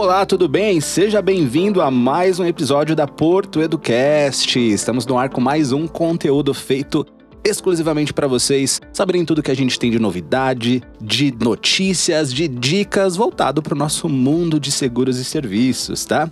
Olá, 0.00 0.24
tudo 0.24 0.46
bem? 0.46 0.80
Seja 0.80 1.20
bem-vindo 1.20 1.82
a 1.82 1.90
mais 1.90 2.38
um 2.38 2.44
episódio 2.44 2.94
da 2.94 3.04
Porto 3.04 3.60
Educast. 3.60 4.56
Estamos 4.56 5.04
no 5.04 5.18
ar 5.18 5.28
com 5.28 5.40
mais 5.40 5.72
um 5.72 5.88
conteúdo 5.88 6.54
feito 6.54 7.04
exclusivamente 7.42 8.14
para 8.14 8.28
vocês 8.28 8.80
saberem 8.92 9.24
tudo 9.24 9.42
que 9.42 9.50
a 9.50 9.56
gente 9.56 9.76
tem 9.76 9.90
de 9.90 9.98
novidade, 9.98 10.84
de 11.00 11.34
notícias, 11.42 12.32
de 12.32 12.46
dicas 12.46 13.16
voltado 13.16 13.60
para 13.60 13.74
o 13.74 13.76
nosso 13.76 14.08
mundo 14.08 14.60
de 14.60 14.70
seguros 14.70 15.18
e 15.18 15.24
serviços, 15.24 16.04
tá? 16.04 16.30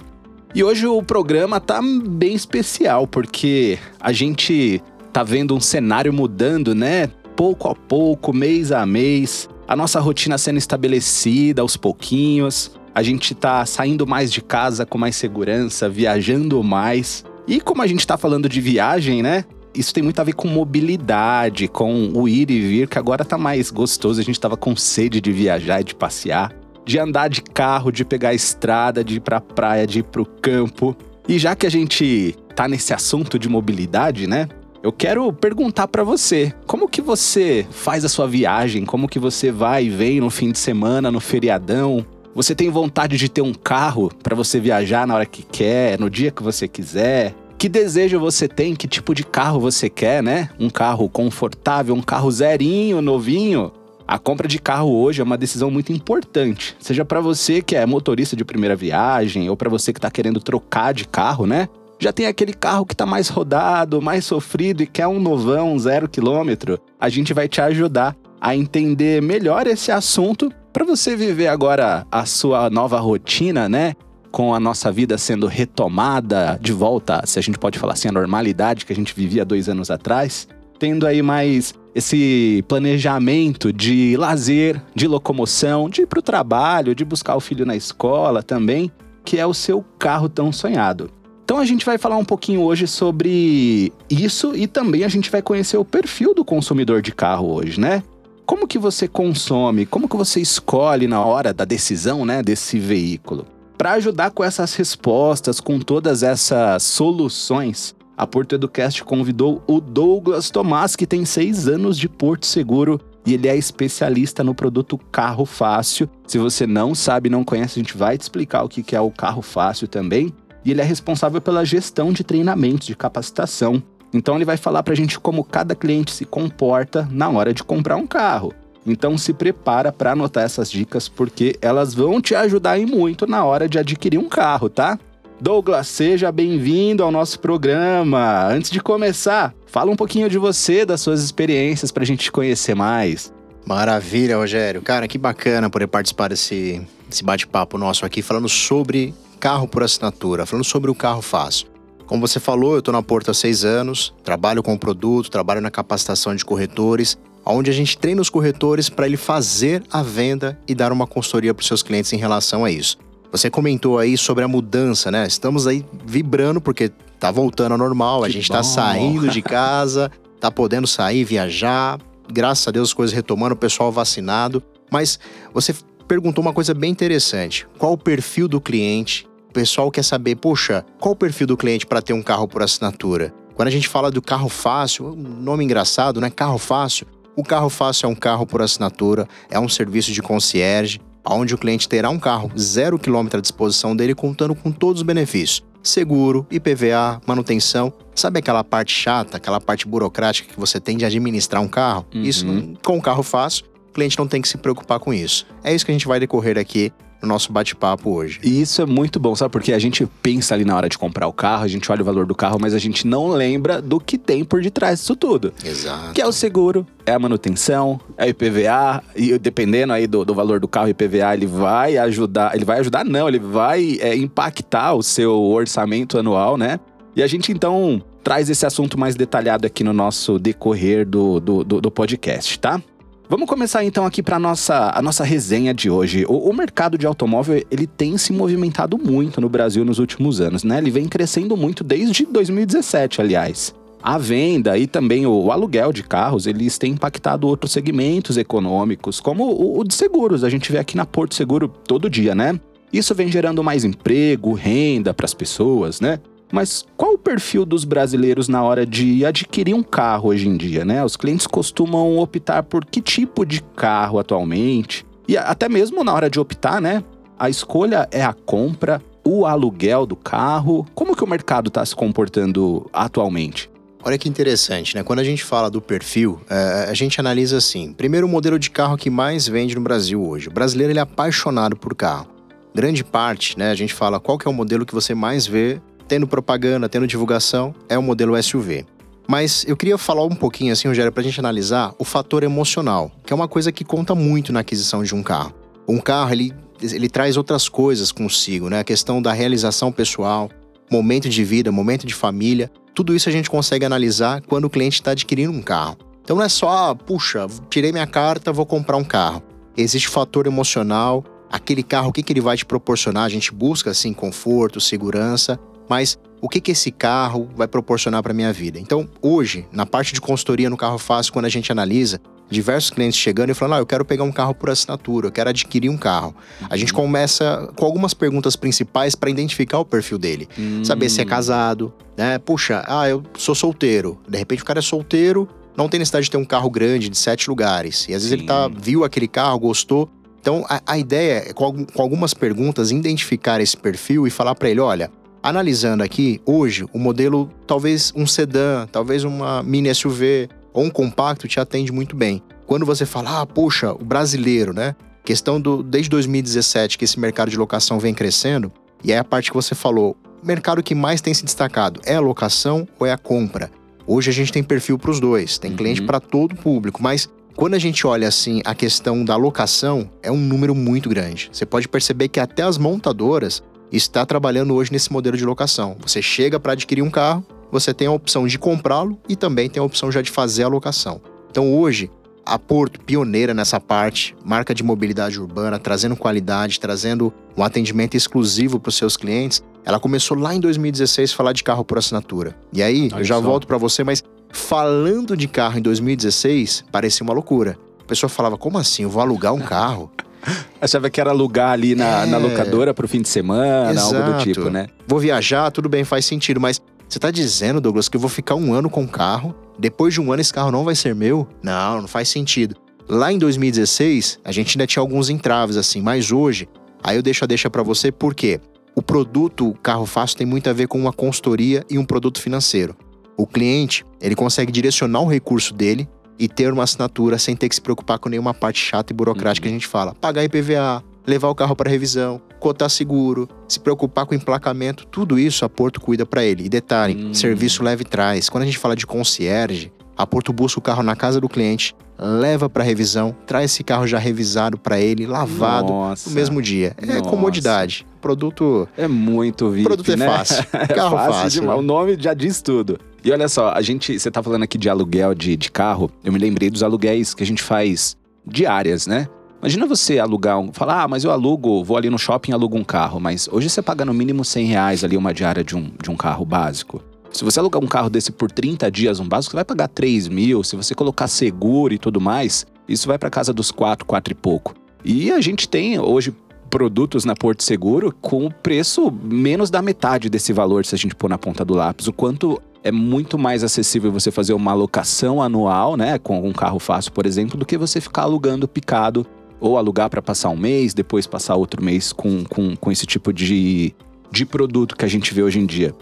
E 0.54 0.62
hoje 0.62 0.86
o 0.86 1.02
programa 1.02 1.58
tá 1.58 1.80
bem 1.82 2.34
especial 2.34 3.04
porque 3.04 3.80
a 3.98 4.12
gente 4.12 4.80
tá 5.12 5.24
vendo 5.24 5.56
um 5.56 5.60
cenário 5.60 6.12
mudando, 6.12 6.72
né? 6.72 7.08
Pouco 7.34 7.68
a 7.68 7.74
pouco, 7.74 8.32
mês 8.32 8.70
a 8.70 8.86
mês, 8.86 9.48
a 9.66 9.74
nossa 9.74 9.98
rotina 9.98 10.38
sendo 10.38 10.56
estabelecida 10.56 11.62
aos 11.62 11.77
pouquinhos. 11.77 12.70
A 12.96 13.02
gente 13.02 13.34
tá 13.34 13.66
saindo 13.66 14.06
mais 14.06 14.32
de 14.32 14.41
casa 14.41 14.86
com 14.86 14.96
mais 14.96 15.16
segurança, 15.16 15.86
viajando 15.86 16.64
mais. 16.64 17.22
E 17.46 17.60
como 17.60 17.82
a 17.82 17.86
gente 17.86 18.06
tá 18.06 18.16
falando 18.16 18.48
de 18.48 18.59
viagem, 18.59 19.22
né? 19.22 19.45
Isso 19.74 19.92
tem 19.92 20.02
muito 20.02 20.19
a 20.19 20.24
ver 20.24 20.32
com 20.32 20.48
mobilidade, 20.48 21.69
com 21.69 22.10
o 22.14 22.27
ir 22.27 22.50
e 22.50 22.59
vir, 22.59 22.88
que 22.88 22.98
agora 22.98 23.22
tá 23.22 23.36
mais 23.36 23.70
gostoso. 23.70 24.19
A 24.19 24.24
gente 24.24 24.41
tava 24.41 24.56
com 24.56 24.74
sede 24.74 25.20
de 25.20 25.30
viajar 25.30 25.82
e 25.82 25.84
de 25.84 25.95
passear 25.95 26.50
de 26.86 26.98
andar 26.98 27.28
de 27.28 27.42
carro, 27.42 27.91
de 27.91 28.02
pegar 28.02 28.30
a 28.30 28.34
estrada, 28.34 29.05
de 29.05 29.16
ir 29.16 29.20
pra 29.20 29.42
praia, 29.42 29.86
de 29.86 29.98
ir 29.98 30.05
pro 30.05 30.24
campo. 30.24 30.97
E 31.28 31.38
já 31.38 31.55
que 31.55 31.66
a 31.66 31.70
gente 31.70 32.34
tá 32.55 32.66
nesse 32.66 32.94
assunto 32.94 33.38
de 33.38 33.48
mobilidade, 33.48 34.27
né? 34.27 34.48
Eu 34.83 34.92
quero 34.92 35.30
perguntar 35.33 35.88
para 35.88 36.05
você, 36.05 36.55
como 36.64 36.88
que 36.88 37.02
você 37.02 37.66
faz 37.70 38.05
a 38.05 38.08
sua 38.08 38.28
viagem? 38.28 38.84
Como 38.84 39.08
que 39.08 39.19
você 39.19 39.50
vai 39.50 39.86
e 39.86 39.91
vem 39.91 40.20
no 40.20 40.30
fim 40.30 40.52
de 40.52 40.58
semana, 40.58 41.10
no 41.10 41.19
feriadão? 41.19 42.06
Você 42.37 42.55
tem 42.55 42.69
vontade 42.69 43.17
de 43.17 43.31
ter 43.31 43.41
um 43.41 43.55
carro 43.55 44.12
para 44.23 44.37
você 44.37 44.61
viajar 44.61 45.06
na 45.06 45.15
hora 45.15 45.25
que 45.25 45.42
quer, 45.42 45.98
no 45.98 46.11
dia 46.11 46.31
que 46.31 46.42
você 46.42 46.69
quiser? 46.69 47.34
Que 47.56 47.67
desejo 47.67 48.20
você 48.20 48.47
tem? 48.47 48.77
Que 48.77 48.87
tipo 48.87 49.15
de 49.15 49.25
carro 49.25 49.59
você 49.59 49.89
quer, 49.89 50.23
né? 50.23 50.51
Um 50.61 50.69
carro 50.69 51.09
confortável, 51.09 51.95
um 51.95 52.03
carro 52.03 52.31
zerinho, 52.31 53.01
novinho? 53.01 53.73
A 54.07 54.19
compra 54.19 54.47
de 54.47 54.59
carro 54.59 54.95
hoje 54.95 55.23
é 55.23 55.25
uma 55.25 55.39
decisão 55.39 55.70
muito 55.70 55.95
importante, 55.95 56.77
seja 56.79 57.07
para 57.07 57.23
você 57.23 57.62
que 57.62 57.75
é 57.75 57.87
motorista 57.87 58.37
de 58.37 58.45
primeira 58.45 58.77
viagem 58.77 59.48
ou 59.48 59.57
para 59.57 59.70
você 59.70 59.91
que 59.91 59.98
está 59.98 60.11
querendo 60.11 60.39
trocar 60.39 60.92
de 60.92 61.09
carro, 61.09 61.47
né? 61.47 61.70
Já 61.98 62.12
tem 62.12 62.27
aquele 62.27 62.53
carro 62.53 62.84
que 62.84 62.92
está 62.92 63.07
mais 63.07 63.31
rodado, 63.31 64.03
mais 64.03 64.27
sofrido 64.27 64.83
e 64.83 64.87
quer 64.87 65.07
um 65.07 65.19
novão, 65.19 65.79
zero 65.79 66.07
quilômetro. 66.07 66.79
A 67.01 67.09
gente 67.09 67.33
vai 67.33 67.48
te 67.48 67.62
ajudar 67.62 68.14
a 68.39 68.55
entender 68.55 69.23
melhor 69.23 69.67
esse 69.67 69.91
assunto 69.91 70.53
para 70.77 70.84
você 70.84 71.16
viver 71.16 71.46
agora 71.46 72.06
a 72.12 72.27
sua 72.27 72.69
nova 72.69 73.00
rotina, 73.00 73.66
né? 73.66 73.94
Com 74.30 74.55
a 74.55 74.60
nossa 74.60 74.92
vida 74.92 75.16
sendo 75.16 75.46
retomada 75.46 76.58
de 76.60 76.70
volta, 76.70 77.22
se 77.24 77.38
a 77.38 77.42
gente 77.42 77.58
pode 77.58 77.78
falar 77.78 77.94
assim, 77.94 78.08
a 78.08 78.12
normalidade 78.12 78.84
que 78.84 78.92
a 78.92 78.94
gente 78.94 79.14
vivia 79.14 79.42
dois 79.42 79.70
anos 79.70 79.91
atrás, 79.91 80.46
tendo 80.78 81.06
aí 81.06 81.22
mais 81.22 81.72
esse 81.94 82.62
planejamento 82.68 83.72
de 83.72 84.18
lazer, 84.18 84.83
de 84.94 85.08
locomoção, 85.08 85.88
de 85.88 86.02
ir 86.02 86.06
para 86.06 86.18
o 86.18 86.22
trabalho, 86.22 86.94
de 86.94 87.06
buscar 87.06 87.36
o 87.36 87.40
filho 87.40 87.64
na 87.64 87.74
escola 87.74 88.42
também, 88.42 88.92
que 89.24 89.38
é 89.38 89.46
o 89.46 89.55
seu 89.55 89.83
carro 89.98 90.28
tão 90.28 90.52
sonhado. 90.52 91.11
Então 91.42 91.56
a 91.56 91.64
gente 91.64 91.86
vai 91.86 91.96
falar 91.96 92.18
um 92.18 92.24
pouquinho 92.24 92.61
hoje 92.61 92.86
sobre 92.86 93.90
isso 94.11 94.55
e 94.55 94.66
também 94.66 95.05
a 95.05 95.08
gente 95.08 95.30
vai 95.30 95.40
conhecer 95.40 95.78
o 95.78 95.86
perfil 95.86 96.34
do 96.34 96.44
consumidor 96.44 97.00
de 97.00 97.12
carro 97.12 97.50
hoje, 97.55 97.80
né? 97.80 98.02
Como 98.47 98.69
que 98.69 98.78
você 98.78 99.08
consome, 99.08 99.84
como 99.84 100.08
que 100.08 100.16
você 100.16 100.41
escolhe 100.41 101.08
na 101.08 101.20
hora 101.20 101.52
da 101.52 101.64
decisão, 101.64 102.25
né, 102.25 102.44
desse 102.44 102.78
veículo? 102.78 103.44
Para 103.77 103.94
ajudar 103.94 104.30
com 104.30 104.44
essas 104.44 104.72
respostas, 104.77 105.58
com 105.58 105.80
todas 105.80 106.23
essas 106.23 106.84
soluções, 106.84 107.92
a 108.17 108.24
Porto 108.24 108.55
Educast 108.55 109.02
convidou 109.02 109.64
o 109.67 109.80
Douglas 109.80 110.48
Tomás, 110.48 110.95
que 110.95 111.08
tem 111.08 111.24
seis 111.24 111.67
anos 111.67 111.98
de 111.98 112.08
Porto 112.08 112.46
Seguro 112.46 113.01
e 113.27 113.34
ele 113.34 113.48
é 113.48 113.57
especialista 113.57 114.45
no 114.45 114.55
produto 114.55 114.96
Carro 114.96 115.45
Fácil. 115.45 116.08
Se 116.24 116.39
você 116.39 116.68
não 116.68 116.95
sabe, 116.95 117.28
não 117.28 117.42
conhece, 117.42 117.80
a 117.80 117.83
gente 117.83 117.96
vai 117.96 118.17
te 118.17 118.23
explicar 118.23 118.63
o 118.63 118.68
que 118.68 118.95
é 118.95 119.01
o 119.01 119.11
Carro 119.11 119.42
Fácil 119.42 119.89
também. 119.89 120.33
E 120.64 120.70
ele 120.70 120.80
é 120.80 120.84
responsável 120.84 121.40
pela 121.40 121.64
gestão 121.64 122.13
de 122.13 122.23
treinamentos, 122.23 122.86
de 122.86 122.95
capacitação. 122.95 123.83
Então 124.16 124.34
ele 124.34 124.46
vai 124.46 124.56
falar 124.56 124.82
para 124.82 124.94
a 124.94 124.96
gente 124.96 125.20
como 125.20 125.44
cada 125.44 125.74
cliente 125.74 126.10
se 126.10 126.24
comporta 126.24 127.06
na 127.10 127.28
hora 127.28 127.52
de 127.52 127.62
comprar 127.62 127.96
um 127.96 128.06
carro. 128.06 128.54
Então 128.87 129.19
se 129.19 129.34
prepara 129.34 129.93
para 129.93 130.12
anotar 130.12 130.44
essas 130.44 130.70
dicas 130.70 131.06
porque 131.06 131.56
elas 131.60 131.93
vão 131.93 132.20
te 132.20 132.34
ajudar 132.34 132.78
e 132.78 132.87
muito 132.87 133.26
na 133.26 133.44
hora 133.44 133.69
de 133.69 133.78
adquirir 133.78 134.19
um 134.19 134.28
carro, 134.28 134.70
tá? 134.70 134.99
Douglas, 135.38 135.88
seja 135.88 136.32
bem-vindo 136.32 137.02
ao 137.02 137.10
nosso 137.10 137.38
programa. 137.40 138.46
Antes 138.46 138.70
de 138.70 138.81
começar, 138.81 139.52
fala 139.66 139.90
um 139.90 139.96
pouquinho 139.96 140.31
de 140.31 140.38
você, 140.38 140.87
das 140.87 141.02
suas 141.02 141.22
experiências, 141.22 141.93
para 141.93 142.04
a 142.04 142.06
gente 142.06 142.25
te 142.25 142.32
conhecer 142.32 142.75
mais. 142.75 143.31
Maravilha, 143.66 144.38
Rogério. 144.38 144.81
Cara, 144.81 145.06
que 145.06 145.19
bacana 145.19 145.69
poder 145.69 145.88
participar 145.88 146.28
desse, 146.28 146.81
desse 147.06 147.22
bate-papo 147.22 147.76
nosso 147.76 148.06
aqui, 148.06 148.22
falando 148.22 148.48
sobre 148.48 149.12
carro 149.38 149.69
por 149.69 149.82
assinatura, 149.82 150.46
falando 150.46 150.64
sobre 150.64 150.90
o 150.90 150.94
carro 150.94 151.20
fácil. 151.20 151.75
Como 152.06 152.26
você 152.26 152.38
falou, 152.38 152.75
eu 152.75 152.78
estou 152.78 152.93
na 152.93 153.02
Porta 153.02 153.32
há 153.32 153.34
seis 153.34 153.64
anos, 153.64 154.14
trabalho 154.22 154.62
com 154.62 154.72
o 154.72 154.78
produto, 154.78 155.31
trabalho 155.31 155.61
na 155.61 155.70
capacitação 155.70 156.34
de 156.34 156.44
corretores, 156.44 157.19
onde 157.44 157.70
a 157.70 157.72
gente 157.72 157.99
treina 157.99 158.20
os 158.20 158.31
corretores 158.31 158.88
para 158.88 159.06
ele 159.06 159.17
fazer 159.17 159.82
a 159.90 160.02
venda 160.02 160.58
e 160.69 160.75
dar 160.75 160.93
uma 160.93 161.06
consultoria 161.06 161.52
para 161.52 161.62
os 161.62 161.66
seus 161.66 161.82
clientes 161.82 162.12
em 162.12 162.16
relação 162.16 162.64
a 162.64 162.70
isso. 162.70 162.96
Você 163.32 163.50
comentou 163.50 163.99
aí 163.99 164.16
sobre 164.16 164.44
a 164.44 164.49
mudança, 164.49 165.11
né? 165.11 165.26
Estamos 165.26 165.66
aí 165.66 165.84
vibrando 166.05 166.61
porque 166.61 166.90
tá 167.19 167.31
voltando 167.31 167.72
ao 167.72 167.78
normal, 167.78 168.20
que 168.20 168.26
a 168.26 168.31
gente 168.31 168.49
tá 168.49 168.55
bom. 168.55 168.62
tá 168.62 168.69
saindo 168.69 169.28
de 169.28 169.43
casa, 169.43 170.11
tá 170.40 170.50
podendo 170.50 170.87
sair, 170.87 171.25
viajar. 171.25 171.99
Graças 172.32 172.66
a 172.69 172.70
Deus 172.70 172.90
as 172.90 172.94
coisas 172.94 173.14
retomando, 173.14 173.55
o 173.55 173.58
pessoal 173.58 173.90
vacinado. 173.90 174.62
Mas 174.90 175.19
você 175.52 175.75
perguntou 176.06 176.43
uma 176.43 176.52
coisa 176.52 176.72
bem 176.72 176.90
interessante. 176.90 177.66
Qual 177.78 177.93
o 177.93 177.99
perfil 177.99 178.46
do 178.46 178.61
cliente? 178.61 179.26
O 179.56 179.58
pessoal 179.58 179.90
quer 179.90 180.02
saber, 180.02 180.37
poxa, 180.37 180.84
qual 181.00 181.14
o 181.14 181.17
perfil 181.17 181.46
do 181.46 181.56
cliente 181.56 181.87
para 181.87 182.02
ter 182.02 182.12
um 182.12 182.22
carro 182.22 182.46
por 182.46 182.62
assinatura? 182.62 183.32
Quando 183.55 183.69
a 183.69 183.70
gente 183.70 183.88
fala 183.88 184.11
do 184.11 184.20
carro 184.20 184.50
fácil, 184.50 185.06
um 185.06 185.14
nome 185.17 185.64
engraçado, 185.64 186.20
né? 186.20 186.28
Carro 186.28 186.58
fácil. 186.58 187.06
O 187.34 187.43
carro 187.43 187.70
fácil 187.70 188.05
é 188.05 188.08
um 188.11 188.14
carro 188.14 188.44
por 188.44 188.61
assinatura, 188.61 189.26
é 189.49 189.58
um 189.58 189.66
serviço 189.66 190.12
de 190.12 190.20
concierge, 190.20 191.00
onde 191.26 191.55
o 191.55 191.58
cliente 191.58 191.88
terá 191.88 192.11
um 192.11 192.19
carro 192.19 192.52
zero 192.58 192.99
quilômetro 192.99 193.38
à 193.38 193.40
disposição 193.40 193.96
dele, 193.96 194.14
contando 194.14 194.55
com 194.55 194.70
todos 194.70 195.00
os 195.00 195.06
benefícios. 195.06 195.64
Seguro, 195.82 196.46
IPVA, 196.50 197.22
manutenção. 197.26 197.90
Sabe 198.14 198.40
aquela 198.40 198.62
parte 198.62 198.93
chata, 198.93 199.38
aquela 199.38 199.58
parte 199.58 199.88
burocrática 199.88 200.52
que 200.52 200.61
você 200.61 200.78
tem 200.78 200.99
de 200.99 201.06
administrar 201.06 201.62
um 201.62 201.69
carro? 201.69 202.05
Uhum. 202.14 202.22
Isso, 202.22 202.44
com 202.84 202.99
um 202.99 203.00
carro 203.00 203.22
fácil, 203.22 203.64
o 203.88 203.93
cliente 203.94 204.19
não 204.19 204.28
tem 204.28 204.43
que 204.43 204.49
se 204.49 204.58
preocupar 204.58 205.00
com 205.00 205.14
isso. 205.14 205.46
É 205.64 205.75
isso 205.75 205.87
que 205.87 205.93
a 205.93 205.94
gente 205.94 206.06
vai 206.06 206.20
decorrer 206.20 206.58
aqui 206.58 206.93
no 207.22 207.28
nosso 207.28 207.52
bate-papo 207.52 208.10
hoje. 208.10 208.40
E 208.43 208.60
isso 208.60 208.82
é 208.82 208.87
muito 208.87 209.19
bom, 209.19 209.34
sabe? 209.34 209.50
Porque 209.50 209.72
a 209.72 209.78
gente 209.78 210.06
pensa 210.22 210.54
ali 210.54 210.64
na 210.64 210.76
hora 210.76 210.88
de 210.88 210.99
comprar 210.99 211.26
o 211.26 211.32
carro, 211.32 211.64
a 211.64 211.69
gente 211.69 211.90
olha 211.90 212.02
o 212.02 212.04
valor 212.04 212.26
do 212.26 212.34
carro, 212.34 212.58
mas 212.60 212.75
a 212.75 212.78
gente 212.78 213.06
não 213.06 213.28
lembra 213.28 213.81
do 213.81 213.99
que 213.99 214.19
tem 214.19 214.44
por 214.44 214.60
detrás 214.60 215.00
disso 215.00 215.16
tudo. 215.16 215.52
Exato. 215.64 216.12
Que 216.12 216.20
é 216.20 216.26
o 216.26 216.32
seguro, 216.32 216.87
é 217.04 217.12
a 217.12 217.19
manutenção, 217.19 218.00
é 218.16 218.26
o 218.26 218.28
IPVA, 218.28 219.02
e 219.14 219.38
dependendo 219.38 219.93
aí 219.93 220.06
do, 220.06 220.25
do 220.25 220.34
valor 220.34 220.60
do 220.60 220.69
carro, 220.69 220.87
o 220.87 220.90
IPVA, 220.90 221.34
ele 221.34 221.46
vai 221.46 221.96
ajudar, 221.99 222.54
ele 222.54 222.64
vai 222.64 222.81
ajudar 222.81 223.04
não, 223.04 223.28
ele 223.28 223.38
vai 223.38 223.98
é, 224.00 224.14
impactar 224.16 224.94
o 224.94 225.02
seu 225.02 225.40
orçamento 225.43 226.19
anual, 226.19 226.56
né? 226.56 226.78
E 227.14 227.22
a 227.22 227.26
gente 227.26 227.50
então 227.50 228.02
traz 228.22 228.50
esse 228.50 228.66
assunto 228.66 228.98
mais 228.98 229.14
detalhado 229.14 229.66
aqui 229.66 229.82
no 229.84 229.93
nosso 229.93 230.38
decorrer 230.38 231.06
do, 231.06 231.40
do, 231.40 231.64
do, 231.64 231.81
do 231.81 231.90
podcast, 231.90 232.58
tá? 232.58 232.82
Vamos 233.29 233.49
começar 233.49 233.84
então 233.84 234.06
aqui 234.06 234.23
para 234.23 234.38
nossa 234.38 234.93
a 234.94 235.02
nossa 235.02 235.25
resenha 235.25 235.75
de 235.75 235.90
hoje. 235.90 236.25
O, 236.28 236.49
o, 236.49 236.55
mercado 236.55 236.96
de 236.96 237.06
automóvel 237.06 237.61
ele 237.73 237.84
tem 237.84 238.17
se 238.17 238.32
movimentado 238.32 238.96
muito 238.96 239.40
no 239.40 239.49
Brasil 239.49 239.84
nos 239.84 239.99
últimos 239.99 240.40
anos, 240.40 240.62
né? 240.62 240.78
Ele 240.78 240.93
vem 240.93 241.08
crescendo 241.08 241.56
muito 241.56 241.82
desde 241.82 242.25
2017, 242.25 243.20
aliás. 243.20 243.75
A 244.00 244.17
venda 244.17 244.78
e 244.78 244.87
também 244.87 245.26
o 245.26 245.50
aluguel 245.50 245.93
de 245.93 246.05
carros, 246.05 246.46
eles 246.46 246.78
têm 246.78 246.93
impactado 246.93 247.49
outros 247.49 247.73
segmentos 247.73 248.37
econômicos, 248.37 249.19
como 249.19 249.43
o, 249.43 249.81
o 249.81 249.82
de 249.82 249.94
seguros. 249.94 250.44
A 250.44 250.49
gente 250.49 250.70
vê 250.70 250.79
aqui 250.79 250.96
na 250.96 251.05
Porto 251.05 251.34
Seguro 251.34 251.67
todo 251.67 252.08
dia, 252.08 252.32
né? 252.32 252.61
Isso 252.93 253.12
vem 253.12 253.26
gerando 253.26 253.61
mais 253.61 253.82
emprego, 253.82 254.52
renda 254.52 255.12
para 255.12 255.25
as 255.25 255.34
pessoas, 255.34 256.00
né? 256.00 256.20
Mas 256.52 256.84
qual 256.96 257.14
o 257.14 257.19
perfil 257.19 257.64
dos 257.64 257.84
brasileiros 257.84 258.48
na 258.48 258.62
hora 258.62 258.87
de 258.87 259.25
adquirir 259.25 259.75
um 259.75 259.82
carro 259.82 260.31
hoje 260.31 260.48
em 260.48 260.56
dia, 260.56 260.84
né? 260.84 261.04
Os 261.04 261.16
clientes 261.16 261.46
costumam 261.46 262.19
optar 262.19 262.62
por 262.62 262.84
que 262.84 263.00
tipo 263.00 263.44
de 263.44 263.60
carro 263.75 264.19
atualmente? 264.19 265.04
E 265.28 265.37
até 265.37 265.69
mesmo 265.69 266.04
na 266.04 266.14
hora 266.14 266.31
de 266.31 266.38
optar, 266.38 266.81
né? 266.81 267.02
A 267.38 267.50
escolha 267.50 268.08
é 268.10 268.22
a 268.22 268.32
compra, 268.32 269.02
o 269.25 269.44
aluguel 269.44 270.06
do 270.06 270.14
carro. 270.14 270.87
Como 270.94 271.16
que 271.16 271.25
o 271.25 271.26
mercado 271.26 271.69
está 271.69 271.84
se 271.84 271.94
comportando 271.94 272.88
atualmente? 272.93 273.69
Olha 274.04 274.16
que 274.16 274.28
interessante, 274.28 274.94
né? 274.94 275.02
Quando 275.02 275.19
a 275.19 275.25
gente 275.25 275.43
fala 275.43 275.69
do 275.69 275.82
perfil, 275.82 276.40
é, 276.48 276.87
a 276.88 276.94
gente 276.94 277.19
analisa 277.19 277.56
assim: 277.56 277.93
primeiro, 277.93 278.25
o 278.25 278.31
modelo 278.31 278.56
de 278.56 278.70
carro 278.70 278.96
que 278.96 279.10
mais 279.10 279.48
vende 279.48 279.75
no 279.75 279.81
Brasil 279.81 280.25
hoje. 280.25 280.48
O 280.48 280.52
brasileiro 280.52 280.93
ele 280.93 281.00
é 281.00 281.02
apaixonado 281.02 281.75
por 281.75 281.93
carro. 281.93 282.28
grande 282.72 283.02
parte, 283.02 283.58
né? 283.58 283.72
A 283.72 283.75
gente 283.75 283.93
fala 283.93 284.20
qual 284.20 284.38
que 284.38 284.46
é 284.46 284.50
o 284.50 284.54
modelo 284.54 284.87
que 284.87 284.94
você 284.94 285.12
mais 285.12 285.44
vê 285.44 285.81
tendo 286.06 286.26
propaganda, 286.26 286.88
tendo 286.88 287.06
divulgação, 287.06 287.75
é 287.88 287.99
o 287.99 288.03
modelo 288.03 288.41
SUV. 288.43 288.87
Mas 289.29 289.64
eu 289.67 289.76
queria 289.76 289.99
falar 289.99 290.25
um 290.25 290.35
pouquinho, 290.35 290.73
assim, 290.73 290.87
Rogério, 290.87 291.11
para 291.11 291.20
a 291.20 291.25
gente 291.25 291.41
analisar 291.41 291.94
o 291.99 292.05
fator 292.05 292.44
emocional, 292.44 293.11
que 293.25 293.32
é 293.32 293.37
uma 293.37 293.49
coisa 293.49 293.73
que 293.73 293.85
conta 293.85 294.14
muito 294.14 294.53
na 294.53 294.61
aquisição 294.61 295.03
de 295.03 295.14
um 295.14 295.23
carro. 295.23 295.53
Um 295.88 295.99
carro, 295.99 296.32
ele, 296.32 296.53
ele 296.81 297.08
traz 297.08 297.37
outras 297.37 297.69
coisas 297.69 298.12
consigo, 298.12 298.69
né? 298.69 298.81
A 298.81 298.85
questão 298.85 299.20
da 299.20 299.32
realização 299.32 299.91
pessoal, 299.91 300.49
momento 300.91 301.29
de 301.29 301.44
vida, 301.44 301.73
momento 301.73 302.06
de 302.06 302.14
família. 302.14 302.70
Tudo 302.94 303.14
isso 303.14 303.29
a 303.29 303.32
gente 303.32 303.50
consegue 303.50 303.85
analisar 303.85 304.41
quando 304.43 304.67
o 304.67 304.70
cliente 304.70 305.00
está 305.00 305.11
adquirindo 305.11 305.53
um 305.53 305.62
carro. 305.62 305.97
Então 306.23 306.37
não 306.37 306.43
é 306.43 306.49
só, 306.49 306.94
puxa, 306.94 307.47
tirei 307.69 307.93
minha 307.93 308.06
carta, 308.06 308.53
vou 308.53 308.67
comprar 308.67 308.97
um 308.97 309.05
carro. 309.05 309.43
Existe 309.76 310.08
fator 310.08 310.47
emocional, 310.47 311.25
aquele 311.50 311.82
carro, 311.82 312.08
o 312.08 312.12
que, 312.12 312.23
que 312.23 312.32
ele 312.32 312.41
vai 312.41 312.56
te 312.56 312.64
proporcionar? 312.64 313.25
A 313.25 313.29
gente 313.29 313.53
busca, 313.53 313.91
assim, 313.91 314.12
conforto, 314.12 314.81
segurança, 314.81 315.58
mas 315.88 316.18
o 316.40 316.48
que, 316.48 316.60
que 316.60 316.72
esse 316.72 316.90
carro 316.90 317.48
vai 317.56 317.66
proporcionar 317.66 318.22
para 318.22 318.32
minha 318.34 318.52
vida. 318.52 318.78
Então, 318.78 319.08
hoje, 319.22 319.66
na 319.72 319.86
parte 319.86 320.12
de 320.12 320.20
consultoria 320.20 320.68
no 320.68 320.76
Carro 320.76 320.98
Fácil, 320.98 321.32
quando 321.32 321.46
a 321.46 321.48
gente 321.48 321.72
analisa, 321.72 322.20
diversos 322.50 322.90
clientes 322.90 323.18
chegando 323.18 323.50
e 323.50 323.54
falando: 323.54 323.74
ah, 323.74 323.78
eu 323.78 323.86
quero 323.86 324.04
pegar 324.04 324.24
um 324.24 324.32
carro 324.32 324.54
por 324.54 324.70
assinatura, 324.70 325.26
eu 325.26 325.32
quero 325.32 325.50
adquirir 325.50 325.88
um 325.88 325.96
carro. 325.96 326.34
A 326.68 326.76
gente 326.76 326.92
uhum. 326.92 327.00
começa 327.00 327.70
com 327.74 327.84
algumas 327.84 328.14
perguntas 328.14 328.56
principais 328.56 329.14
para 329.14 329.30
identificar 329.30 329.78
o 329.78 329.84
perfil 329.84 330.18
dele. 330.18 330.48
Hum. 330.58 330.84
Saber 330.84 331.08
se 331.08 331.20
é 331.20 331.24
casado, 331.24 331.92
né? 332.16 332.38
Puxa, 332.38 332.84
ah, 332.86 333.08
eu 333.08 333.22
sou 333.36 333.54
solteiro. 333.54 334.18
De 334.28 334.38
repente 334.38 334.62
o 334.62 334.66
cara 334.66 334.78
é 334.78 334.82
solteiro, 334.82 335.48
não 335.76 335.88
tem 335.88 335.98
necessidade 335.98 336.26
de 336.26 336.30
ter 336.30 336.38
um 336.38 336.44
carro 336.44 336.70
grande 336.70 337.08
de 337.08 337.18
sete 337.18 337.48
lugares. 337.48 338.06
E 338.08 338.14
às 338.14 338.22
vezes 338.22 338.28
Sim. 338.28 338.34
ele 338.34 338.46
tá, 338.46 338.68
viu 338.68 339.04
aquele 339.04 339.28
carro, 339.28 339.58
gostou. 339.58 340.08
Então 340.40 340.64
a, 340.68 340.80
a 340.86 340.98
ideia 340.98 341.44
é, 341.48 341.52
com, 341.52 341.84
com 341.84 342.02
algumas 342.02 342.32
perguntas, 342.32 342.90
identificar 342.90 343.60
esse 343.60 343.76
perfil 343.76 344.26
e 344.26 344.30
falar 344.30 344.54
para 344.54 344.70
ele: 344.70 344.80
olha, 344.80 345.10
Analisando 345.46 346.02
aqui, 346.02 346.40
hoje, 346.44 346.84
o 346.93 346.98
modelo, 346.98 347.48
talvez 347.69 348.12
um 348.16 348.26
sedã, 348.26 348.84
talvez 348.90 349.22
uma 349.22 349.62
mini 349.62 349.94
SUV 349.94 350.48
ou 350.72 350.82
um 350.82 350.90
compacto 350.90 351.46
te 351.46 351.60
atende 351.60 351.93
muito 351.93 352.16
bem. 352.16 352.43
Quando 352.66 352.84
você 352.84 353.06
fala, 353.06 353.43
ah, 353.43 353.46
puxa, 353.46 353.93
o 353.93 354.04
brasileiro, 354.04 354.72
né? 354.72 354.96
Questão 355.25 355.60
do 355.60 355.84
desde 355.84 356.10
2017 356.10 356.98
que 356.98 357.04
esse 357.04 357.20
mercado 357.20 357.48
de 357.48 357.56
locação 357.56 358.00
vem 358.00 358.12
crescendo, 358.12 358.72
e 359.04 359.12
é 359.12 359.19
a 359.19 359.22
parte 359.22 359.52
que 359.52 359.56
você 359.56 359.72
falou, 359.72 360.16
o 360.43 360.44
mercado 360.44 360.82
que 360.82 360.96
mais 360.96 361.20
tem 361.20 361.32
se 361.32 361.44
destacado 361.44 362.00
é 362.04 362.16
a 362.16 362.20
locação 362.20 362.88
ou 362.98 363.06
é 363.06 363.12
a 363.12 363.16
compra? 363.16 363.70
Hoje 364.04 364.31
a 364.31 364.34
gente 364.34 364.50
tem 364.50 364.64
perfil 364.64 364.98
para 364.98 365.12
os 365.12 365.20
dois, 365.20 365.58
tem 365.58 365.70
uhum. 365.70 365.76
cliente 365.76 366.02
para 366.02 366.19
todo 366.19 366.54
o 366.54 366.56
público, 366.56 367.00
mas 367.00 367.28
quando 367.54 367.75
a 367.75 367.78
gente 367.78 368.04
olha 368.04 368.26
assim 368.26 368.62
a 368.64 368.75
questão 368.75 369.25
da 369.25 369.37
locação, 369.37 370.10
é 370.25 370.31
um 370.32 370.37
número 370.37 370.75
muito 370.75 371.08
grande. 371.08 371.50
Você 371.52 371.64
pode 371.64 371.87
perceber 371.87 372.26
que 372.26 372.40
até 372.40 372.64
as 372.64 372.76
montadoras 372.78 373.62
está 373.92 374.26
trabalhando 374.26 374.74
hoje 374.74 374.92
nesse 374.92 375.12
modelo 375.12 375.36
de 375.36 375.44
locação. 375.44 375.96
Você 376.00 376.20
chega 376.20 376.58
para 376.58 376.72
adquirir 376.72 377.02
um 377.02 377.10
carro, 377.10 377.44
você 377.70 377.92
tem 377.92 378.06
a 378.06 378.12
opção 378.12 378.46
de 378.46 378.58
comprá-lo 378.58 379.18
e 379.28 379.36
também 379.36 379.68
tem 379.68 379.80
a 379.80 379.84
opção 379.84 380.10
já 380.10 380.22
de 380.22 380.30
fazer 380.30 380.64
a 380.64 380.68
locação. 380.68 381.20
Então 381.50 381.74
hoje, 381.74 382.10
a 382.44 382.58
Porto, 382.58 383.00
pioneira 383.00 383.52
nessa 383.52 383.80
parte, 383.80 384.36
marca 384.44 384.74
de 384.74 384.82
mobilidade 384.82 385.40
urbana, 385.40 385.78
trazendo 385.78 386.16
qualidade, 386.16 386.78
trazendo 386.78 387.32
um 387.56 387.64
atendimento 387.64 388.16
exclusivo 388.16 388.78
para 388.78 388.90
os 388.90 388.96
seus 388.96 389.16
clientes, 389.16 389.62
ela 389.84 389.98
começou 389.98 390.36
lá 390.36 390.54
em 390.54 390.60
2016 390.60 391.32
a 391.32 391.36
falar 391.36 391.52
de 391.52 391.64
carro 391.64 391.84
por 391.84 391.98
assinatura. 391.98 392.56
E 392.72 392.82
aí, 392.82 393.08
Olha 393.12 393.20
eu 393.20 393.24
já 393.24 393.36
só. 393.36 393.40
volto 393.40 393.66
para 393.66 393.78
você, 393.78 394.04
mas 394.04 394.22
falando 394.50 395.36
de 395.36 395.48
carro 395.48 395.78
em 395.78 395.82
2016, 395.82 396.84
parecia 396.90 397.24
uma 397.24 397.32
loucura. 397.32 397.78
A 398.00 398.04
pessoa 398.04 398.30
falava, 398.30 398.56
como 398.56 398.78
assim? 398.78 399.02
Eu 399.02 399.10
vou 399.10 399.20
alugar 399.20 399.52
um 399.52 399.60
carro? 399.60 400.10
Achava 400.80 401.10
que 401.10 401.20
era 401.20 401.30
alugar 401.30 401.70
ali 401.70 401.94
na, 401.94 402.22
é... 402.22 402.26
na 402.26 402.38
locadora 402.38 402.92
pro 402.94 403.08
fim 403.08 403.22
de 403.22 403.28
semana, 403.28 403.92
Exato. 403.92 404.16
algo 404.16 404.38
do 404.38 404.44
tipo, 404.44 404.70
né? 404.70 404.86
Vou 405.06 405.18
viajar, 405.18 405.70
tudo 405.70 405.88
bem, 405.88 406.04
faz 406.04 406.24
sentido, 406.24 406.60
mas 406.60 406.80
você 407.08 407.18
tá 407.18 407.30
dizendo, 407.30 407.80
Douglas, 407.80 408.08
que 408.08 408.16
eu 408.16 408.20
vou 408.20 408.30
ficar 408.30 408.54
um 408.56 408.74
ano 408.74 408.90
com 408.90 409.04
o 409.04 409.08
carro, 409.08 409.54
depois 409.78 410.12
de 410.12 410.20
um 410.20 410.32
ano 410.32 410.40
esse 410.40 410.52
carro 410.52 410.70
não 410.70 410.84
vai 410.84 410.94
ser 410.94 411.14
meu? 411.14 411.46
Não, 411.62 412.00
não 412.00 412.08
faz 412.08 412.28
sentido. 412.28 412.76
Lá 413.08 413.32
em 413.32 413.38
2016, 413.38 414.40
a 414.44 414.50
gente 414.50 414.76
ainda 414.76 414.86
tinha 414.86 415.00
alguns 415.00 415.30
entraves 415.30 415.76
assim, 415.76 416.02
mas 416.02 416.32
hoje, 416.32 416.68
aí 417.02 417.16
eu 417.16 417.22
deixo 417.22 417.44
a 417.44 417.46
deixa 417.46 417.70
para 417.70 417.82
você 417.82 418.10
porque 418.10 418.60
o 418.96 419.02
produto 419.02 419.74
Carro 419.82 420.06
Fácil 420.06 420.38
tem 420.38 420.46
muito 420.46 420.68
a 420.68 420.72
ver 420.72 420.88
com 420.88 420.98
uma 420.98 421.12
consultoria 421.12 421.84
e 421.88 421.98
um 421.98 422.04
produto 422.04 422.40
financeiro. 422.40 422.96
O 423.36 423.46
cliente, 423.46 424.04
ele 424.20 424.34
consegue 424.34 424.72
direcionar 424.72 425.20
o 425.20 425.26
recurso 425.26 425.74
dele 425.74 426.08
e 426.38 426.48
ter 426.48 426.72
uma 426.72 426.84
assinatura 426.84 427.38
sem 427.38 427.56
ter 427.56 427.68
que 427.68 427.74
se 427.74 427.80
preocupar 427.80 428.18
com 428.18 428.28
nenhuma 428.28 428.54
parte 428.54 428.78
chata 428.78 429.12
e 429.12 429.16
burocrática 429.16 429.66
uhum. 429.66 429.70
que 429.70 429.76
a 429.76 429.78
gente 429.78 429.86
fala. 429.86 430.14
Pagar 430.14 430.44
IPVA, 430.44 431.02
levar 431.26 431.48
o 431.48 431.54
carro 431.54 431.74
para 431.74 431.90
revisão, 431.90 432.40
cotar 432.60 432.88
seguro, 432.88 433.48
se 433.68 433.80
preocupar 433.80 434.26
com 434.26 434.34
emplacamento, 434.34 435.06
tudo 435.06 435.38
isso 435.38 435.64
a 435.64 435.68
Porto 435.68 436.00
cuida 436.00 436.24
para 436.24 436.44
ele. 436.44 436.64
E 436.64 436.68
detalhe, 436.68 437.14
uhum. 437.14 437.34
serviço 437.34 437.82
leve 437.82 438.04
traz. 438.04 438.48
Quando 438.48 438.62
a 438.62 438.66
gente 438.66 438.78
fala 438.78 438.94
de 438.94 439.06
concierge, 439.06 439.92
a 440.16 440.26
Porto 440.26 440.52
busca 440.52 440.78
o 440.78 440.82
carro 440.82 441.02
na 441.02 441.14
casa 441.14 441.40
do 441.40 441.48
cliente, 441.48 441.94
leva 442.18 442.68
para 442.68 442.82
revisão, 442.82 443.36
traz 443.46 443.72
esse 443.72 443.84
carro 443.84 444.06
já 444.06 444.18
revisado 444.18 444.78
para 444.78 444.98
ele, 444.98 445.26
lavado 445.26 445.92
Nossa. 445.92 446.28
no 446.30 446.34
mesmo 446.34 446.62
dia. 446.62 446.94
É 446.96 447.06
Nossa. 447.06 447.22
comodidade. 447.22 448.06
Produto 448.20 448.88
é 448.96 449.06
muito 449.06 449.70
VIP, 449.70 449.84
Produto 449.84 450.10
é 450.10 450.16
né? 450.16 450.26
fácil. 450.26 450.64
Carro 450.94 451.16
é 451.16 451.18
fácil. 451.18 451.32
fácil. 451.32 451.62
Né? 451.64 451.74
O 451.74 451.82
nome 451.82 452.16
já 452.18 452.34
diz 452.34 452.60
tudo. 452.60 452.98
E 453.22 453.30
olha 453.30 453.48
só, 453.48 453.70
a 453.70 453.80
gente, 453.82 454.18
você 454.18 454.30
tá 454.30 454.42
falando 454.42 454.62
aqui 454.62 454.78
de 454.78 454.88
aluguel 454.88 455.34
de, 455.34 455.56
de 455.56 455.70
carro, 455.70 456.10
eu 456.24 456.32
me 456.32 456.38
lembrei 456.38 456.70
dos 456.70 456.82
aluguéis 456.82 457.34
que 457.34 457.42
a 457.42 457.46
gente 457.46 457.62
faz 457.62 458.16
diárias, 458.44 459.06
né? 459.06 459.28
Imagina 459.60 459.86
você 459.86 460.19
alugar 460.19 460.58
um. 460.58 460.72
Falar, 460.72 461.02
ah, 461.02 461.08
mas 461.08 461.24
eu 461.24 461.30
alugo, 461.30 461.82
vou 461.82 461.96
ali 461.96 462.10
no 462.10 462.19
shopping 462.19 462.50
e 462.50 462.54
alugo 462.54 462.76
um 462.76 462.84
carro. 462.84 463.19
Mas 463.19 463.48
hoje 463.50 463.69
você 463.69 463.82
paga 463.82 464.04
no 464.04 464.14
mínimo 464.14 464.44
100 464.44 464.66
reais 464.66 465.04
ali 465.04 465.16
uma 465.16 465.32
diária 465.32 465.64
de 465.64 465.74
um, 465.76 465.90
de 466.00 466.10
um 466.10 466.16
carro 466.16 466.44
básico. 466.44 467.02
Se 467.36 467.44
você 467.44 467.60
alugar 467.60 467.84
um 467.84 467.86
carro 467.86 468.08
desse 468.08 468.32
por 468.32 468.50
30 468.50 468.90
dias, 468.90 469.20
um 469.20 469.28
básico, 469.28 469.50
você 469.50 469.56
vai 469.56 469.64
pagar 469.64 469.88
3 469.88 470.26
mil. 470.26 470.64
Se 470.64 470.74
você 470.74 470.94
colocar 470.94 471.28
seguro 471.28 471.92
e 471.92 471.98
tudo 471.98 472.18
mais, 472.18 472.66
isso 472.88 473.06
vai 473.06 473.18
para 473.18 473.28
casa 473.28 473.52
dos 473.52 473.70
4, 473.70 474.06
4 474.06 474.32
e 474.32 474.34
pouco. 474.34 474.74
E 475.04 475.30
a 475.30 475.38
gente 475.38 475.68
tem 475.68 476.00
hoje 476.00 476.34
produtos 476.70 477.26
na 477.26 477.34
Porto 477.34 477.62
Seguro 477.62 478.10
com 478.22 478.50
preço 478.50 479.12
menos 479.22 479.68
da 479.68 479.82
metade 479.82 480.30
desse 480.30 480.50
valor 480.50 480.86
se 480.86 480.94
a 480.94 480.98
gente 480.98 481.14
pôr 481.14 481.28
na 481.28 481.36
ponta 481.36 481.62
do 481.62 481.74
lápis. 481.74 482.06
O 482.06 482.12
quanto 482.12 482.58
é 482.82 482.90
muito 482.90 483.38
mais 483.38 483.62
acessível 483.62 484.10
você 484.10 484.30
fazer 484.30 484.54
uma 484.54 484.72
alocação 484.72 485.42
anual, 485.42 485.94
né, 485.94 486.18
com 486.18 486.40
um 486.40 486.54
carro 486.54 486.78
fácil, 486.78 487.12
por 487.12 487.26
exemplo, 487.26 487.58
do 487.58 487.66
que 487.66 487.76
você 487.76 488.00
ficar 488.00 488.22
alugando 488.22 488.66
picado 488.66 489.26
ou 489.60 489.76
alugar 489.76 490.08
para 490.08 490.22
passar 490.22 490.48
um 490.48 490.56
mês, 490.56 490.94
depois 490.94 491.26
passar 491.26 491.55
outro 491.56 491.84
mês 491.84 492.14
com, 492.14 492.44
com, 492.44 492.74
com 492.74 492.90
esse 492.90 493.05
tipo 493.05 493.31
de, 493.31 493.94
de 494.31 494.46
produto 494.46 494.96
que 494.96 495.05
a 495.05 495.08
gente 495.08 495.34
vê 495.34 495.43
hoje 495.43 495.58
em 495.58 495.66
dia. 495.66 495.94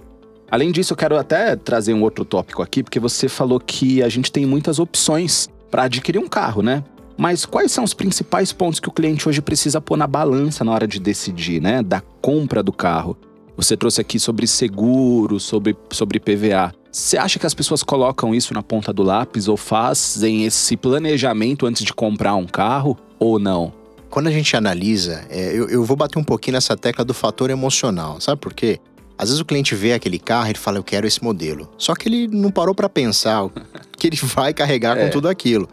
Além 0.50 0.70
disso, 0.70 0.92
eu 0.92 0.96
quero 0.96 1.16
até 1.16 1.56
trazer 1.56 1.94
um 1.94 2.02
outro 2.02 2.24
tópico 2.24 2.62
aqui, 2.62 2.82
porque 2.82 3.00
você 3.00 3.28
falou 3.28 3.58
que 3.58 4.02
a 4.02 4.08
gente 4.08 4.30
tem 4.30 4.46
muitas 4.46 4.78
opções 4.78 5.48
para 5.70 5.84
adquirir 5.84 6.18
um 6.18 6.28
carro, 6.28 6.62
né? 6.62 6.84
Mas 7.16 7.44
quais 7.46 7.72
são 7.72 7.84
os 7.84 7.94
principais 7.94 8.52
pontos 8.52 8.80
que 8.80 8.88
o 8.88 8.92
cliente 8.92 9.28
hoje 9.28 9.40
precisa 9.40 9.80
pôr 9.80 9.96
na 9.96 10.06
balança 10.06 10.64
na 10.64 10.72
hora 10.72 10.86
de 10.86 10.98
decidir, 10.98 11.60
né? 11.60 11.82
Da 11.82 12.00
compra 12.20 12.62
do 12.62 12.72
carro. 12.72 13.16
Você 13.56 13.76
trouxe 13.76 14.00
aqui 14.00 14.18
sobre 14.18 14.46
seguro, 14.46 15.38
sobre, 15.38 15.76
sobre 15.90 16.18
PVA. 16.18 16.74
Você 16.90 17.16
acha 17.16 17.38
que 17.38 17.46
as 17.46 17.54
pessoas 17.54 17.82
colocam 17.82 18.34
isso 18.34 18.52
na 18.52 18.62
ponta 18.62 18.92
do 18.92 19.02
lápis 19.02 19.48
ou 19.48 19.56
fazem 19.56 20.44
esse 20.44 20.76
planejamento 20.76 21.66
antes 21.66 21.84
de 21.84 21.92
comprar 21.92 22.34
um 22.34 22.46
carro 22.46 22.96
ou 23.18 23.38
não? 23.38 23.72
Quando 24.10 24.28
a 24.28 24.30
gente 24.30 24.56
analisa, 24.56 25.24
é, 25.28 25.52
eu, 25.52 25.68
eu 25.68 25.84
vou 25.84 25.96
bater 25.96 26.18
um 26.18 26.24
pouquinho 26.24 26.54
nessa 26.54 26.76
tecla 26.76 27.04
do 27.04 27.12
fator 27.12 27.50
emocional, 27.50 28.20
sabe 28.20 28.40
por 28.40 28.54
quê? 28.54 28.78
Às 29.16 29.28
vezes 29.28 29.40
o 29.40 29.44
cliente 29.44 29.74
vê 29.74 29.92
aquele 29.92 30.18
carro 30.18 30.50
e 30.50 30.58
fala, 30.58 30.78
eu 30.78 30.84
quero 30.84 31.06
esse 31.06 31.22
modelo. 31.22 31.70
Só 31.78 31.94
que 31.94 32.08
ele 32.08 32.28
não 32.28 32.50
parou 32.50 32.74
para 32.74 32.88
pensar 32.88 33.48
que 33.96 34.08
ele 34.08 34.16
vai 34.22 34.52
carregar 34.52 34.98
é. 34.98 35.04
com 35.04 35.10
tudo 35.10 35.28
aquilo. 35.28 35.68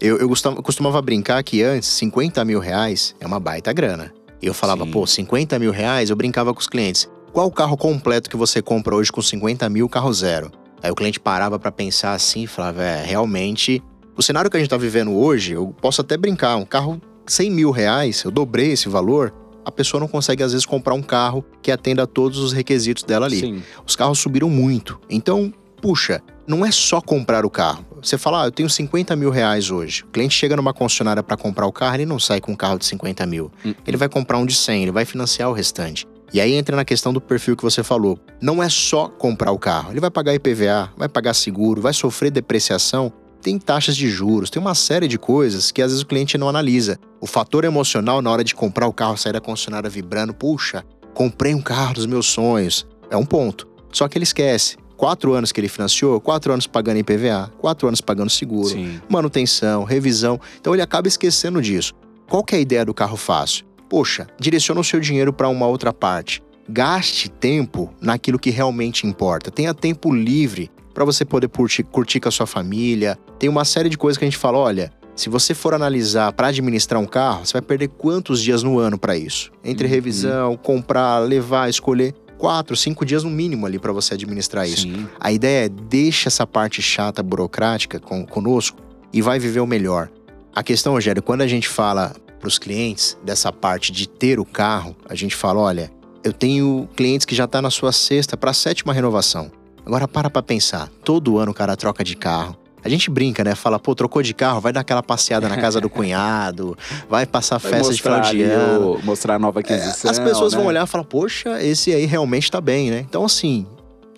Eu, 0.00 0.18
eu 0.18 0.28
costumava 0.62 1.00
brincar 1.02 1.42
que 1.42 1.62
antes, 1.62 1.88
50 1.88 2.44
mil 2.44 2.60
reais 2.60 3.14
é 3.20 3.26
uma 3.26 3.40
baita 3.40 3.72
grana. 3.72 4.12
E 4.40 4.46
eu 4.46 4.54
falava, 4.54 4.84
Sim. 4.84 4.90
pô, 4.90 5.06
50 5.06 5.58
mil 5.58 5.72
reais, 5.72 6.10
eu 6.10 6.16
brincava 6.16 6.52
com 6.52 6.60
os 6.60 6.68
clientes. 6.68 7.08
Qual 7.32 7.46
o 7.46 7.50
carro 7.50 7.76
completo 7.76 8.30
que 8.30 8.36
você 8.36 8.62
compra 8.62 8.94
hoje 8.94 9.10
com 9.10 9.20
50 9.20 9.68
mil, 9.68 9.88
carro 9.88 10.12
zero? 10.12 10.52
Aí 10.82 10.90
o 10.90 10.94
cliente 10.94 11.18
parava 11.18 11.58
para 11.58 11.72
pensar 11.72 12.12
assim 12.12 12.42
e 12.42 12.46
falava, 12.46 12.82
é, 12.82 13.04
realmente, 13.04 13.82
o 14.16 14.22
cenário 14.22 14.50
que 14.50 14.56
a 14.56 14.60
gente 14.60 14.68
tá 14.68 14.76
vivendo 14.76 15.12
hoje, 15.12 15.52
eu 15.52 15.74
posso 15.80 16.00
até 16.00 16.16
brincar, 16.16 16.56
um 16.56 16.64
carro 16.64 17.00
100 17.26 17.50
mil 17.50 17.70
reais, 17.70 18.22
eu 18.22 18.30
dobrei 18.30 18.72
esse 18.72 18.88
valor, 18.88 19.32
a 19.64 19.70
pessoa 19.70 20.00
não 20.00 20.08
consegue 20.08 20.42
às 20.42 20.52
vezes 20.52 20.66
comprar 20.66 20.94
um 20.94 21.02
carro 21.02 21.44
que 21.62 21.70
atenda 21.70 22.02
a 22.04 22.06
todos 22.06 22.38
os 22.38 22.52
requisitos 22.52 23.04
dela 23.04 23.26
ali. 23.26 23.40
Sim. 23.40 23.62
Os 23.86 23.96
carros 23.96 24.18
subiram 24.18 24.50
muito. 24.50 25.00
Então, 25.08 25.52
puxa, 25.80 26.22
não 26.46 26.64
é 26.64 26.70
só 26.70 27.00
comprar 27.00 27.44
o 27.44 27.50
carro. 27.50 27.84
Você 28.02 28.18
fala, 28.18 28.42
ah, 28.42 28.46
eu 28.46 28.50
tenho 28.50 28.68
50 28.68 29.16
mil 29.16 29.30
reais 29.30 29.70
hoje. 29.70 30.02
O 30.02 30.08
cliente 30.08 30.34
chega 30.34 30.56
numa 30.56 30.74
concessionária 30.74 31.22
para 31.22 31.36
comprar 31.36 31.66
o 31.66 31.72
carro, 31.72 31.96
ele 31.96 32.06
não 32.06 32.18
sai 32.18 32.40
com 32.40 32.52
um 32.52 32.56
carro 32.56 32.78
de 32.78 32.84
50 32.84 33.24
mil. 33.26 33.50
Hum. 33.64 33.74
Ele 33.86 33.96
vai 33.96 34.08
comprar 34.08 34.38
um 34.38 34.44
de 34.44 34.54
100, 34.54 34.82
ele 34.82 34.92
vai 34.92 35.04
financiar 35.04 35.48
o 35.48 35.52
restante. 35.52 36.06
E 36.32 36.40
aí 36.40 36.52
entra 36.52 36.74
na 36.74 36.84
questão 36.84 37.12
do 37.12 37.20
perfil 37.20 37.56
que 37.56 37.62
você 37.62 37.82
falou. 37.82 38.18
Não 38.40 38.62
é 38.62 38.68
só 38.68 39.08
comprar 39.08 39.52
o 39.52 39.58
carro. 39.58 39.92
Ele 39.92 40.00
vai 40.00 40.10
pagar 40.10 40.34
IPVA, 40.34 40.90
vai 40.96 41.08
pagar 41.08 41.32
seguro, 41.32 41.80
vai 41.80 41.92
sofrer 41.92 42.30
depreciação, 42.30 43.12
tem 43.44 43.58
taxas 43.58 43.94
de 43.94 44.08
juros, 44.08 44.48
tem 44.48 44.60
uma 44.60 44.74
série 44.74 45.06
de 45.06 45.18
coisas 45.18 45.70
que 45.70 45.82
às 45.82 45.90
vezes 45.90 46.02
o 46.02 46.06
cliente 46.06 46.38
não 46.38 46.48
analisa. 46.48 46.98
O 47.20 47.26
fator 47.26 47.62
emocional 47.64 48.22
na 48.22 48.30
hora 48.30 48.42
de 48.42 48.54
comprar 48.54 48.88
o 48.88 48.92
carro, 48.92 49.18
sair 49.18 49.34
da 49.34 49.40
concessionária 49.40 49.90
vibrando, 49.90 50.32
puxa, 50.32 50.82
comprei 51.12 51.54
um 51.54 51.60
carro 51.60 51.92
dos 51.92 52.06
meus 52.06 52.24
sonhos. 52.24 52.86
É 53.10 53.16
um 53.18 53.26
ponto. 53.26 53.68
Só 53.92 54.08
que 54.08 54.16
ele 54.16 54.22
esquece. 54.22 54.78
Quatro 54.96 55.34
anos 55.34 55.52
que 55.52 55.60
ele 55.60 55.68
financiou, 55.68 56.18
quatro 56.22 56.54
anos 56.54 56.66
pagando 56.66 57.00
IPVA, 57.00 57.52
quatro 57.58 57.86
anos 57.86 58.00
pagando 58.00 58.30
seguro, 58.30 58.70
Sim. 58.70 58.98
manutenção, 59.10 59.84
revisão. 59.84 60.40
Então 60.58 60.72
ele 60.72 60.80
acaba 60.80 61.06
esquecendo 61.06 61.60
disso. 61.60 61.92
Qual 62.26 62.42
que 62.42 62.54
é 62.54 62.58
a 62.58 62.62
ideia 62.62 62.84
do 62.86 62.94
carro 62.94 63.18
fácil? 63.18 63.66
Poxa, 63.90 64.26
direciona 64.40 64.80
o 64.80 64.84
seu 64.84 65.00
dinheiro 65.00 65.34
para 65.34 65.50
uma 65.50 65.66
outra 65.66 65.92
parte. 65.92 66.42
Gaste 66.66 67.28
tempo 67.28 67.92
naquilo 68.00 68.38
que 68.38 68.48
realmente 68.48 69.06
importa. 69.06 69.50
Tenha 69.50 69.74
tempo 69.74 70.14
livre 70.14 70.70
para 70.94 71.04
você 71.04 71.24
poder 71.24 71.48
curtir, 71.48 71.82
curtir 71.82 72.20
com 72.20 72.28
a 72.28 72.32
sua 72.32 72.46
família. 72.46 73.18
Tem 73.38 73.50
uma 73.50 73.64
série 73.64 73.88
de 73.88 73.98
coisas 73.98 74.16
que 74.16 74.24
a 74.24 74.28
gente 74.28 74.38
fala, 74.38 74.56
olha, 74.58 74.92
se 75.16 75.28
você 75.28 75.52
for 75.54 75.74
analisar 75.74 76.32
para 76.32 76.48
administrar 76.48 77.00
um 77.00 77.06
carro, 77.06 77.44
você 77.44 77.52
vai 77.52 77.62
perder 77.62 77.88
quantos 77.88 78.40
dias 78.40 78.62
no 78.62 78.78
ano 78.78 78.98
para 78.98 79.16
isso? 79.16 79.50
Entre 79.62 79.86
Uhum. 79.86 79.92
revisão, 79.92 80.56
comprar, 80.56 81.18
levar, 81.18 81.68
escolher, 81.68 82.14
quatro, 82.38 82.76
cinco 82.76 83.04
dias 83.04 83.22
no 83.24 83.30
mínimo 83.30 83.66
ali 83.66 83.78
para 83.78 83.92
você 83.92 84.14
administrar 84.14 84.66
isso. 84.68 84.82
Sim. 84.82 85.08
A 85.20 85.30
ideia 85.32 85.66
é 85.66 85.68
deixa 85.68 86.28
essa 86.28 86.46
parte 86.46 86.80
chata, 86.80 87.22
burocrática 87.22 87.98
com, 88.00 88.24
conosco 88.26 88.78
e 89.12 89.20
vai 89.22 89.38
viver 89.38 89.60
o 89.60 89.66
melhor. 89.66 90.10
A 90.54 90.62
questão, 90.62 90.92
Rogério, 90.92 91.22
quando 91.22 91.42
a 91.42 91.46
gente 91.46 91.68
fala 91.68 92.12
para 92.38 92.48
os 92.48 92.58
clientes 92.58 93.16
dessa 93.24 93.52
parte 93.52 93.90
de 93.90 94.08
ter 94.08 94.38
o 94.38 94.44
carro, 94.44 94.94
a 95.08 95.14
gente 95.14 95.34
fala, 95.34 95.60
olha, 95.60 95.90
eu 96.22 96.32
tenho 96.32 96.88
clientes 96.96 97.24
que 97.24 97.34
já 97.34 97.46
tá 97.46 97.62
na 97.62 97.70
sua 97.70 97.92
sexta 97.92 98.36
para 98.36 98.52
sétima 98.52 98.92
renovação. 98.92 99.50
Agora 99.84 100.08
para 100.08 100.30
para 100.30 100.42
pensar, 100.42 100.88
todo 101.04 101.38
ano 101.38 101.52
o 101.52 101.54
cara 101.54 101.76
troca 101.76 102.02
de 102.02 102.16
carro. 102.16 102.56
A 102.82 102.88
gente 102.88 103.10
brinca, 103.10 103.42
né? 103.42 103.54
Fala, 103.54 103.78
pô, 103.78 103.94
trocou 103.94 104.22
de 104.22 104.34
carro, 104.34 104.60
vai 104.60 104.70
dar 104.70 104.80
aquela 104.80 105.02
passeada 105.02 105.48
na 105.48 105.56
casa 105.56 105.80
do 105.80 105.88
cunhado, 105.90 106.76
vai 107.08 107.24
passar 107.24 107.58
Vai 107.58 107.72
festa 107.72 107.94
de 107.94 108.02
final 108.02 108.18
mostrar 108.18 108.34
de 108.34 108.42
ano. 108.42 109.00
mostrar 109.02 109.34
a 109.36 109.38
nova 109.38 109.60
aquisição. 109.60 110.10
As 110.10 110.18
pessoas 110.18 110.52
né? 110.52 110.58
vão 110.58 110.66
olhar 110.66 110.84
e 110.84 110.86
falar, 110.86 111.04
poxa, 111.04 111.62
esse 111.62 111.92
aí 111.94 112.04
realmente 112.04 112.50
tá 112.50 112.60
bem, 112.60 112.90
né? 112.90 113.00
Então, 113.08 113.24
assim, 113.24 113.66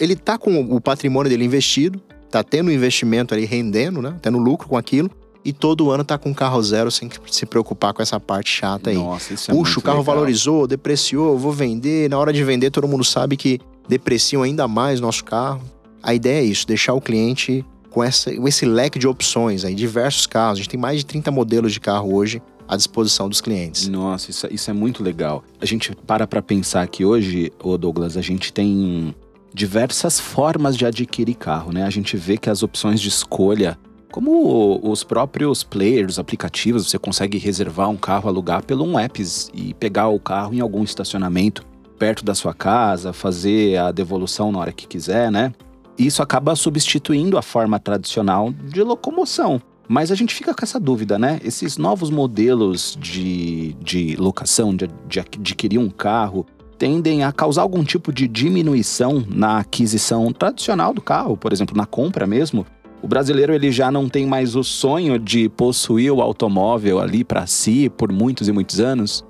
ele 0.01 0.17
tá 0.17 0.37
com 0.37 0.61
o 0.75 0.81
patrimônio 0.81 1.31
dele 1.31 1.45
investido, 1.45 2.01
tá 2.29 2.43
tendo 2.43 2.69
um 2.69 2.73
investimento 2.73 3.33
ali 3.35 3.45
rendendo, 3.45 4.03
né? 4.03 4.17
Tendo 4.21 4.37
lucro 4.37 4.69
com 4.69 4.77
aquilo, 4.77 5.09
e 5.45 5.53
todo 5.53 5.93
ano 5.93 6.03
tá 6.03 6.19
com 6.19 6.35
carro 6.35 6.61
zero 6.61 6.91
sem 6.91 7.09
se 7.31 7.47
preocupar 7.47 7.95
com 7.95 8.03
essa 8.03 8.19
parte 8.19 8.51
chata 8.51 8.91
aí. 8.91 8.97
Nossa, 8.97 9.33
isso 9.33 9.49
é 9.49 9.55
Puxa, 9.55 9.79
o 9.79 9.83
carro 9.83 10.01
legal. 10.01 10.17
valorizou, 10.17 10.67
depreciou, 10.67 11.39
vou 11.39 11.53
vender. 11.53 12.11
Na 12.11 12.19
hora 12.19 12.33
de 12.33 12.43
vender, 12.43 12.73
todo 12.73 12.89
mundo 12.89 13.05
sabe 13.05 13.37
que 13.37 13.61
depreciam 13.89 14.43
ainda 14.43 14.67
mais 14.67 15.01
nosso 15.01 15.25
carro. 15.25 15.63
A 16.03 16.15
ideia 16.15 16.41
é 16.41 16.45
isso, 16.45 16.67
deixar 16.67 16.95
o 16.95 17.01
cliente 17.01 17.65
com 17.91 18.05
essa, 18.05 18.35
com 18.35 18.47
esse 18.47 18.67
leque 18.67 18.99
de 18.99 19.09
opções 19.09 19.65
aí, 19.65 19.75
diversos 19.75 20.27
carros. 20.27 20.59
A 20.59 20.63
gente 20.63 20.69
tem 20.69 20.79
mais 20.79 20.99
de 20.99 21.07
30 21.07 21.31
modelos 21.31 21.73
de 21.73 21.81
carro 21.81 22.15
hoje 22.15 22.43
à 22.69 22.77
disposição 22.77 23.29
dos 23.29 23.41
clientes. 23.41 23.89
Nossa, 23.89 24.31
isso, 24.31 24.47
isso 24.51 24.71
é 24.71 24.75
muito 24.75 25.03
legal. 25.03 25.43
A 25.61 25.67
gente 25.67 25.95
para 26.07 26.27
pra 26.27 26.43
pensar 26.43 26.87
que 26.89 27.05
hoje, 27.05 27.53
ô 27.63 27.79
Douglas, 27.79 28.17
a 28.17 28.21
gente 28.21 28.53
tem 28.53 29.15
diversas 29.55 30.21
formas 30.21 30.77
de 30.77 30.85
adquirir 30.85 31.35
carro, 31.35 31.73
né? 31.73 31.85
A 31.85 31.91
gente 31.91 32.17
vê 32.17 32.37
que 32.37 32.51
as 32.51 32.63
opções 32.63 33.01
de 33.01 33.09
escolha, 33.09 33.79
como 34.13 34.79
os 34.83 35.03
próprios 35.03 35.63
players, 35.63 36.19
aplicativos, 36.19 36.91
você 36.91 36.99
consegue 36.99 37.39
reservar 37.39 37.89
um 37.89 37.97
carro, 37.97 38.29
alugar 38.29 38.63
pelo 38.63 38.85
um 38.85 38.99
app 38.99 39.25
e 39.55 39.73
pegar 39.75 40.09
o 40.09 40.21
carro 40.21 40.53
em 40.53 40.61
algum 40.61 40.85
estacionamento 40.85 41.65
perto 41.99 42.25
da 42.25 42.35
sua 42.35 42.55
casa, 42.55 43.13
fazer 43.13 43.79
a 43.79 43.91
devolução 43.93 44.53
na 44.53 44.59
hora 44.59 44.73
que 44.73 44.87
quiser, 44.87 45.31
né? 45.31 45.53
Isso 45.99 46.23
acaba 46.23 46.55
substituindo 46.55 47.39
a 47.39 47.43
forma 47.43 47.79
tradicional 47.79 48.53
de 48.53 48.83
locomoção. 48.83 49.61
Mas 49.89 50.11
a 50.11 50.15
gente 50.15 50.35
fica 50.35 50.53
com 50.53 50.65
essa 50.65 50.81
dúvida, 50.81 51.19
né? 51.19 51.41
Esses 51.45 51.79
novos 51.79 52.11
modelos 52.11 52.99
de, 53.01 53.75
de 53.75 54.17
locação, 54.17 54.75
de, 54.75 54.89
de 55.09 55.21
adquirir 55.21 55.79
um 55.79 55.89
carro, 55.89 56.45
tendem 56.77 57.25
a 57.25 57.33
causar 57.33 57.63
algum 57.63 57.85
tipo 57.85 58.13
de 58.13 58.29
diminuição 58.29 59.25
na 59.29 59.59
aquisição 59.59 60.33
tradicional 60.33 60.93
do 60.93 61.01
carro, 61.01 61.37
por 61.37 61.53
exemplo, 61.53 61.77
na 61.77 61.87
compra 61.87 62.27
mesmo. 62.27 62.67
O 63.03 63.09
brasileiro 63.09 63.55
ele 63.55 63.71
já 63.71 63.91
não 63.91 64.09
tem 64.09 64.27
mais 64.27 64.57
o 64.57 64.65
sonho 64.65 65.19
de 65.19 65.49
possuir 65.49 66.13
o 66.13 66.21
automóvel 66.21 66.99
ali 66.99 67.23
para 67.23 67.47
si 67.47 67.89
por 67.89 68.11
muitos 68.11 68.49
e 68.49 68.53
muitos 68.53 68.81
anos. 68.81 69.25